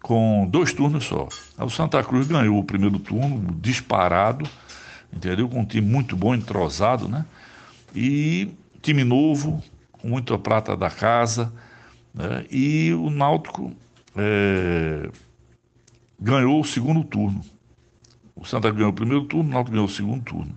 [0.01, 1.28] com dois turnos só.
[1.58, 4.47] O Santa Cruz ganhou o primeiro turno, disparado,
[5.12, 5.47] entendeu?
[5.47, 7.26] Com um time muito bom, entrosado, né?
[7.95, 8.51] E
[8.82, 11.51] time novo, com muita prata da casa,
[12.14, 12.45] né?
[12.51, 13.72] e o Náutico
[14.16, 15.10] é,
[16.20, 17.41] ganhou o segundo turno.
[18.36, 20.56] O Santa ganhou o primeiro turno, o Náutico ganhou o segundo turno.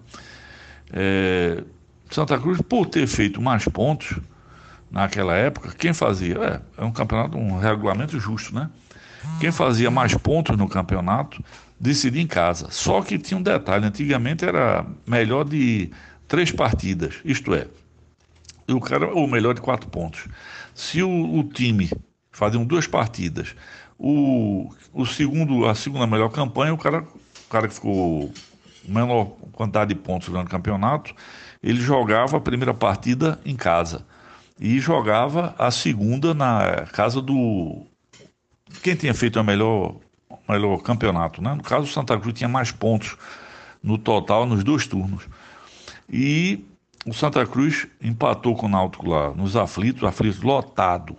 [0.93, 1.63] É,
[2.11, 4.19] Santa Cruz, por ter feito mais pontos
[4.97, 6.63] naquela época, quem fazia?
[6.79, 8.71] É, é um campeonato, um regulamento justo, né?
[9.39, 11.45] Quem fazia mais pontos no campeonato
[11.79, 12.69] decidia em casa.
[12.71, 15.91] Só que tinha um detalhe: antigamente era melhor de
[16.27, 17.67] três partidas, isto é,
[18.69, 20.27] o cara, ou melhor, de quatro pontos.
[20.75, 21.91] Se o, o time
[22.33, 23.55] faziam duas partidas,
[23.99, 28.33] o, o segundo, a segunda melhor campanha, o cara, o cara que ficou
[28.89, 31.15] menor quantidade de pontos durante o campeonato,
[31.63, 34.07] ele jogava a primeira partida em casa
[34.59, 37.87] e jogava a segunda na casa do
[38.83, 39.97] quem tinha feito o melhor,
[40.49, 41.55] melhor campeonato, né?
[41.55, 43.17] No caso, o Santa Cruz tinha mais pontos
[43.83, 45.29] no total nos dois turnos.
[46.11, 46.65] E
[47.05, 51.17] o Santa Cruz empatou com o Náutico lá nos aflitos, aflitos lotado.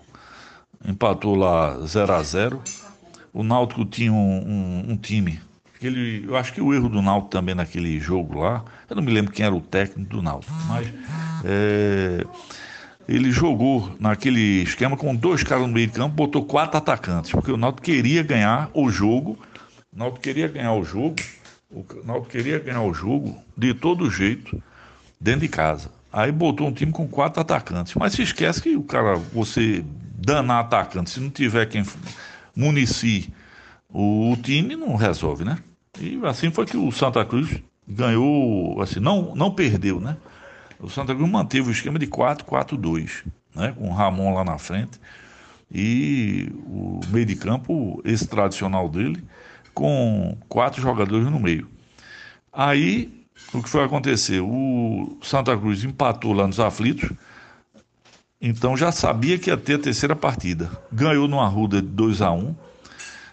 [0.85, 2.61] Empatou lá 0 a 0
[3.33, 5.41] O Náutico tinha um, um, um time.
[5.81, 8.63] Ele, eu acho que o erro do Náutico também naquele jogo lá.
[8.89, 10.88] Eu não me lembro quem era o técnico do Náutico, mas
[11.43, 12.25] é,
[13.08, 17.51] ele jogou naquele esquema com dois caras no meio de campo, botou quatro atacantes, porque
[17.51, 19.38] o Náutico queria ganhar o jogo.
[19.93, 21.16] O Náutico queria ganhar o jogo.
[21.72, 24.62] O Náutico queria ganhar o jogo de todo jeito
[25.20, 25.89] dentro de casa.
[26.12, 27.93] Aí botou um time com quatro atacantes.
[27.95, 29.84] Mas se esquece que o cara, você
[30.18, 31.86] danar atacante, se não tiver quem
[32.55, 33.32] munici
[33.89, 35.58] o, o time, não resolve, né?
[35.99, 40.18] E assim foi que o Santa Cruz ganhou, assim, não, não perdeu, né?
[40.80, 43.23] O Santa Cruz manteve o esquema de 4-4-2,
[43.55, 43.73] né?
[43.78, 44.99] Com o Ramon lá na frente
[45.71, 49.24] e o meio de campo, esse tradicional dele,
[49.74, 51.67] com quatro jogadores no meio.
[52.54, 54.41] Aí o que foi acontecer?
[54.41, 57.09] O Santa Cruz empatou lá nos aflitos,
[58.41, 60.71] então já sabia que ia ter a terceira partida.
[60.91, 62.55] Ganhou no Arruda de 2 a 1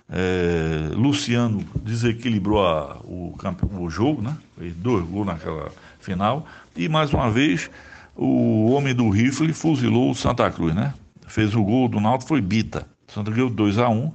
[0.09, 3.35] é, Luciano desequilibrou a, o,
[3.81, 4.37] o jogo, né?
[4.59, 6.47] Fez dois gols naquela final.
[6.77, 7.71] E mais uma vez,
[8.17, 10.93] o homem do rifle fuzilou o Santa Cruz, né?
[11.27, 12.87] Fez o gol do Náutico, foi Bita.
[13.09, 14.13] Santa Cruz 2 a 1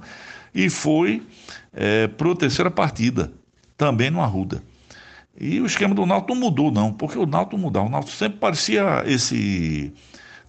[0.54, 1.22] e foi
[1.72, 3.32] é, para a terceira partida,
[3.76, 4.62] também no Arruda.
[5.38, 7.86] E o esquema do Náutico não mudou, não, porque o Náutico mudou.
[7.86, 9.92] O Náutico sempre parecia esse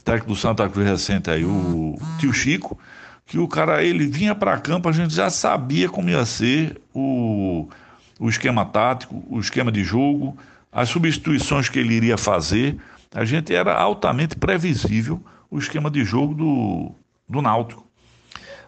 [0.03, 2.77] técnico do Santa Cruz recente aí, o tio Chico,
[3.25, 7.69] que o cara, ele vinha para campo, a gente já sabia como ia ser o,
[8.19, 10.37] o esquema tático, o esquema de jogo,
[10.71, 12.77] as substituições que ele iria fazer.
[13.13, 16.95] A gente era altamente previsível o esquema de jogo do,
[17.27, 17.85] do Náutico.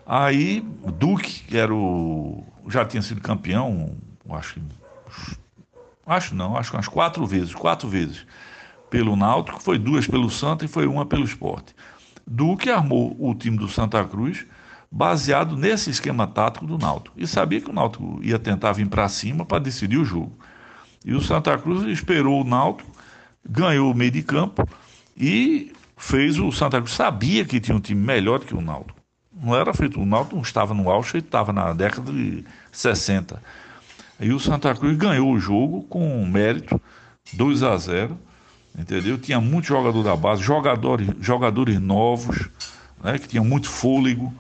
[0.06, 0.62] Aí,
[1.00, 2.44] Duque, que era o.
[2.68, 3.96] já tinha sido campeão,
[4.30, 4.62] acho que
[6.06, 8.26] Acho não, acho que umas quatro vezes, quatro vezes
[8.90, 11.74] pelo Náutico, foi duas pelo Santa e foi uma pelo Esporte.
[12.28, 14.46] Duque armou o time do Santa Cruz
[14.92, 17.16] baseado nesse esquema tático do Náutico.
[17.18, 20.38] E sabia que o Náutico ia tentar vir para cima para decidir o jogo.
[21.06, 22.90] E o Santa Cruz esperou o Náutico,
[23.48, 24.68] ganhou o meio de campo
[25.18, 29.00] e fez o Santa Cruz, sabia que tinha um time melhor que o Náutico.
[29.34, 33.42] Não era feito, o Náutico não estava no auge, ele estava na década de 60.
[34.20, 36.80] E o Santa Cruz ganhou o jogo com mérito,
[37.34, 38.18] 2 a 0
[38.78, 39.18] entendeu?
[39.18, 42.50] Tinha muito jogador da base, jogadores, jogadores novos,
[43.04, 44.34] né, que tinham muito fôlego,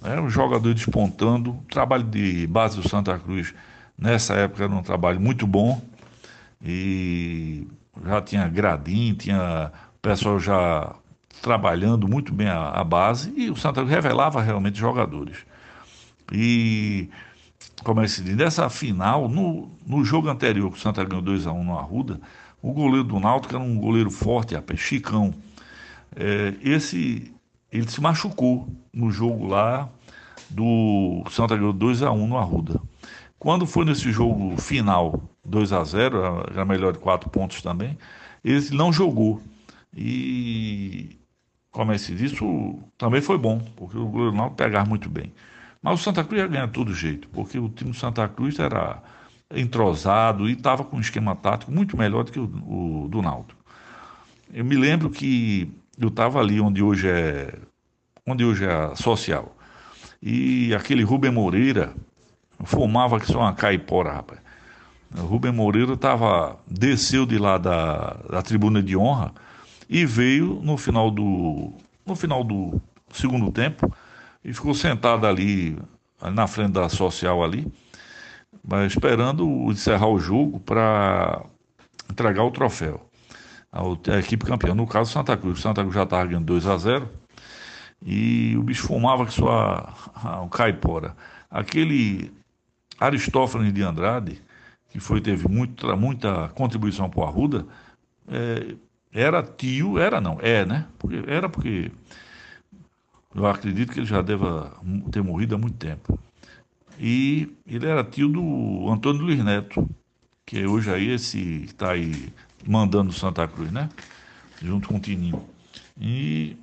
[0.00, 1.50] né, um jogador despontando.
[1.50, 3.54] O trabalho de base do Santa Cruz
[3.98, 5.80] nessa época era um trabalho muito bom
[6.62, 7.66] e
[8.04, 10.94] já tinha gradinho, tinha pessoal já
[11.42, 15.38] trabalhando muito bem a, a base e o Santa Cruz revelava realmente jogadores.
[16.32, 17.08] E
[17.82, 21.22] como é que se diz, nessa final, no, no jogo anterior que o Santa ganhou
[21.22, 22.20] 2x1 no Arruda,
[22.62, 25.34] o goleiro do Náutico era um goleiro forte, rapaz, Chicão.
[26.14, 27.32] É, esse,
[27.72, 29.88] ele se machucou no jogo lá
[30.50, 32.80] do Santa ganhou 2x1 no Arruda.
[33.40, 37.96] Quando foi nesse jogo final, 2 a 0 já melhor de 4 pontos também,
[38.44, 39.40] ele não jogou.
[39.96, 41.18] E
[41.70, 45.08] como é que se diz, isso também foi bom, porque o goleiro Náutico pegava muito
[45.08, 45.32] bem.
[45.82, 48.58] Mas o Santa Cruz ia ganhar de todo jeito, porque o time do Santa Cruz
[48.58, 49.02] era
[49.50, 53.58] entrosado e estava com um esquema tático muito melhor do que o, o do Náutico.
[54.52, 57.58] Eu me lembro que eu estava ali onde hoje é
[58.26, 59.56] onde hoje é a social.
[60.22, 61.94] E aquele Rubem Moreira
[62.64, 64.40] fumava que só uma caipora, rapaz.
[65.16, 69.32] O Rubem Moreira tava, desceu de lá da, da tribuna de honra
[69.88, 71.72] e veio no final do
[72.06, 72.80] no final do
[73.12, 73.92] segundo tempo
[74.44, 75.76] e ficou sentado ali
[76.32, 77.66] na frente da social ali,
[78.86, 81.42] esperando encerrar o jogo para
[82.10, 83.10] entregar o troféu
[83.72, 84.74] à equipe campeã.
[84.74, 85.60] No caso, Santa Cruz.
[85.60, 87.08] Santa Cruz já estava ganhando 2 a 0
[88.04, 89.92] e o bicho fumava que sua
[90.42, 91.16] um caipora.
[91.50, 92.32] Aquele
[93.00, 94.42] Aristófanes de Andrade,
[94.90, 97.66] que foi teve muita, muita contribuição para o Arruda,
[98.28, 98.76] é,
[99.12, 100.86] era tio, era não, é, né?
[100.98, 101.90] Porque, era porque
[103.34, 104.76] eu acredito que ele já deva
[105.10, 106.18] ter morrido há muito tempo.
[106.98, 109.88] E ele era tio do Antônio Luiz Neto,
[110.44, 112.30] que é hoje aí esse está aí
[112.66, 113.88] mandando Santa Cruz, né?
[114.60, 115.42] Junto com o Tininho.
[115.98, 116.56] E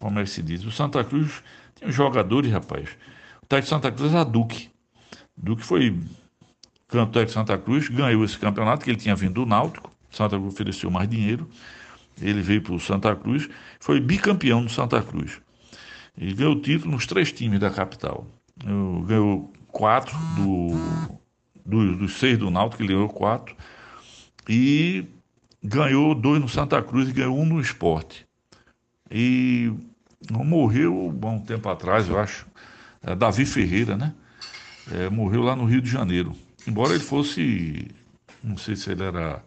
[0.00, 0.64] como é que se diz?
[0.64, 1.42] O Santa Cruz
[1.78, 2.88] tem jogadores, rapaz.
[3.40, 4.71] O de Santa Cruz era Duque.
[5.42, 5.98] Duque foi
[6.86, 9.90] cantor de Santa Cruz, ganhou esse campeonato que ele tinha vindo do Náutico.
[10.10, 11.48] Santa Cruz ofereceu mais dinheiro.
[12.20, 13.48] Ele veio para o Santa Cruz,
[13.80, 15.40] foi bicampeão do Santa Cruz.
[16.16, 18.26] E ganhou título nos três times da capital.
[19.06, 20.76] Ganhou quatro do,
[21.64, 23.56] do, dos seis do Náutico, ele ganhou quatro.
[24.48, 25.06] E
[25.64, 28.26] ganhou dois no Santa Cruz e ganhou um no esporte.
[29.10, 29.72] E
[30.30, 32.46] morreu há um tempo atrás, eu acho.
[33.02, 34.14] É Davi Ferreira, né?
[34.90, 36.34] É, morreu lá no Rio de Janeiro.
[36.66, 37.88] Embora ele fosse,
[38.42, 39.42] não sei se ele era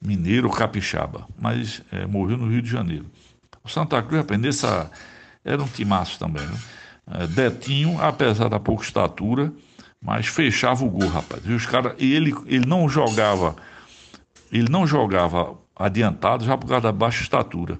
[0.00, 3.06] mineiro ou capixaba, mas é, morreu no Rio de Janeiro.
[3.62, 4.90] O Santa Cruz, rapaz, nessa,
[5.44, 6.58] era um timaço também, né?
[7.12, 9.52] É, Detinho, apesar da pouca estatura,
[10.00, 11.42] mas fechava o gol, rapaz.
[11.44, 13.56] E os cara, ele, ele não jogava,
[14.50, 17.78] ele não jogava adiantado já por causa da baixa estatura.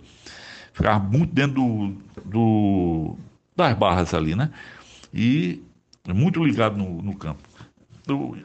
[0.72, 3.16] Ficava muito dentro do, do
[3.56, 4.50] das barras ali, né?
[5.12, 5.62] E
[6.14, 7.42] muito ligado no, no campo.
[8.08, 8.36] O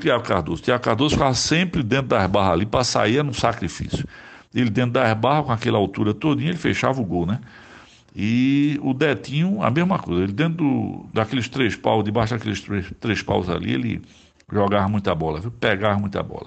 [0.00, 0.62] Tiago Cardoso.
[0.62, 4.06] Tiago Cardoso ficava sempre dentro das barras ali, para sair no sacrifício.
[4.54, 7.40] Ele dentro das barras, com aquela altura todinha, ele fechava o gol, né?
[8.16, 10.22] E o Detinho, a mesma coisa.
[10.22, 14.02] Ele dentro do, daqueles três paus, debaixo daqueles três, três paus ali, ele
[14.50, 15.50] jogava muita bola, viu?
[15.50, 16.46] Pegava muita bola.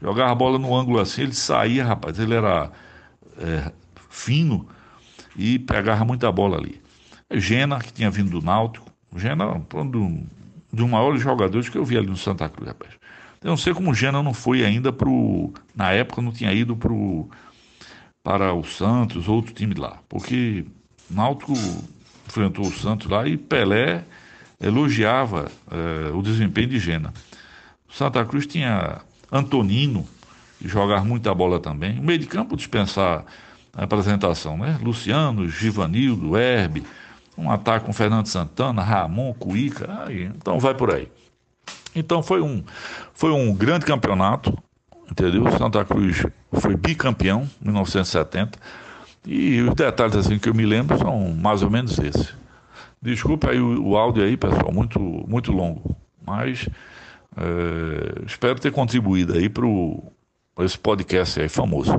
[0.00, 2.18] Jogava a bola no ângulo assim, ele saía, rapaz.
[2.18, 2.70] Ele era
[3.38, 3.72] é,
[4.08, 4.68] fino
[5.36, 6.80] e pegava muita bola ali.
[7.32, 8.87] Gena, que tinha vindo do Náutico,
[9.18, 9.90] o Gena é um
[10.72, 12.92] dos um maiores jogadores que eu vi ali no Santa Cruz, rapaz.
[13.42, 15.52] Eu não sei como o Gena não foi ainda pro.
[15.74, 17.28] Na época não tinha ido pro,
[18.22, 19.98] para o Santos, outro time lá.
[20.08, 20.64] Porque
[21.10, 21.52] Náutico
[22.26, 24.04] enfrentou o Santos lá e Pelé
[24.60, 27.12] elogiava eh, o desempenho de Gena.
[27.88, 29.00] Santa Cruz tinha
[29.30, 30.06] Antonino,
[30.58, 31.98] que jogava muita bola também.
[31.98, 33.24] O meio de campo dispensar
[33.72, 34.78] a apresentação, né?
[34.82, 36.82] Luciano, Givanildo, Herbe
[37.38, 41.08] um ataque com Fernando Santana, Ramon, Cuíca, aí, então vai por aí.
[41.94, 42.62] Então foi um,
[43.14, 44.56] foi um grande campeonato,
[45.10, 45.44] entendeu?
[45.56, 48.58] Santa Cruz foi bicampeão em 1970.
[49.24, 52.34] E os detalhes assim que eu me lembro são mais ou menos esses.
[53.00, 55.96] Desculpa aí o, o áudio aí, pessoal, muito, muito longo.
[56.26, 56.68] Mas
[57.36, 59.64] é, espero ter contribuído aí para
[60.64, 61.96] esse podcast aí famoso.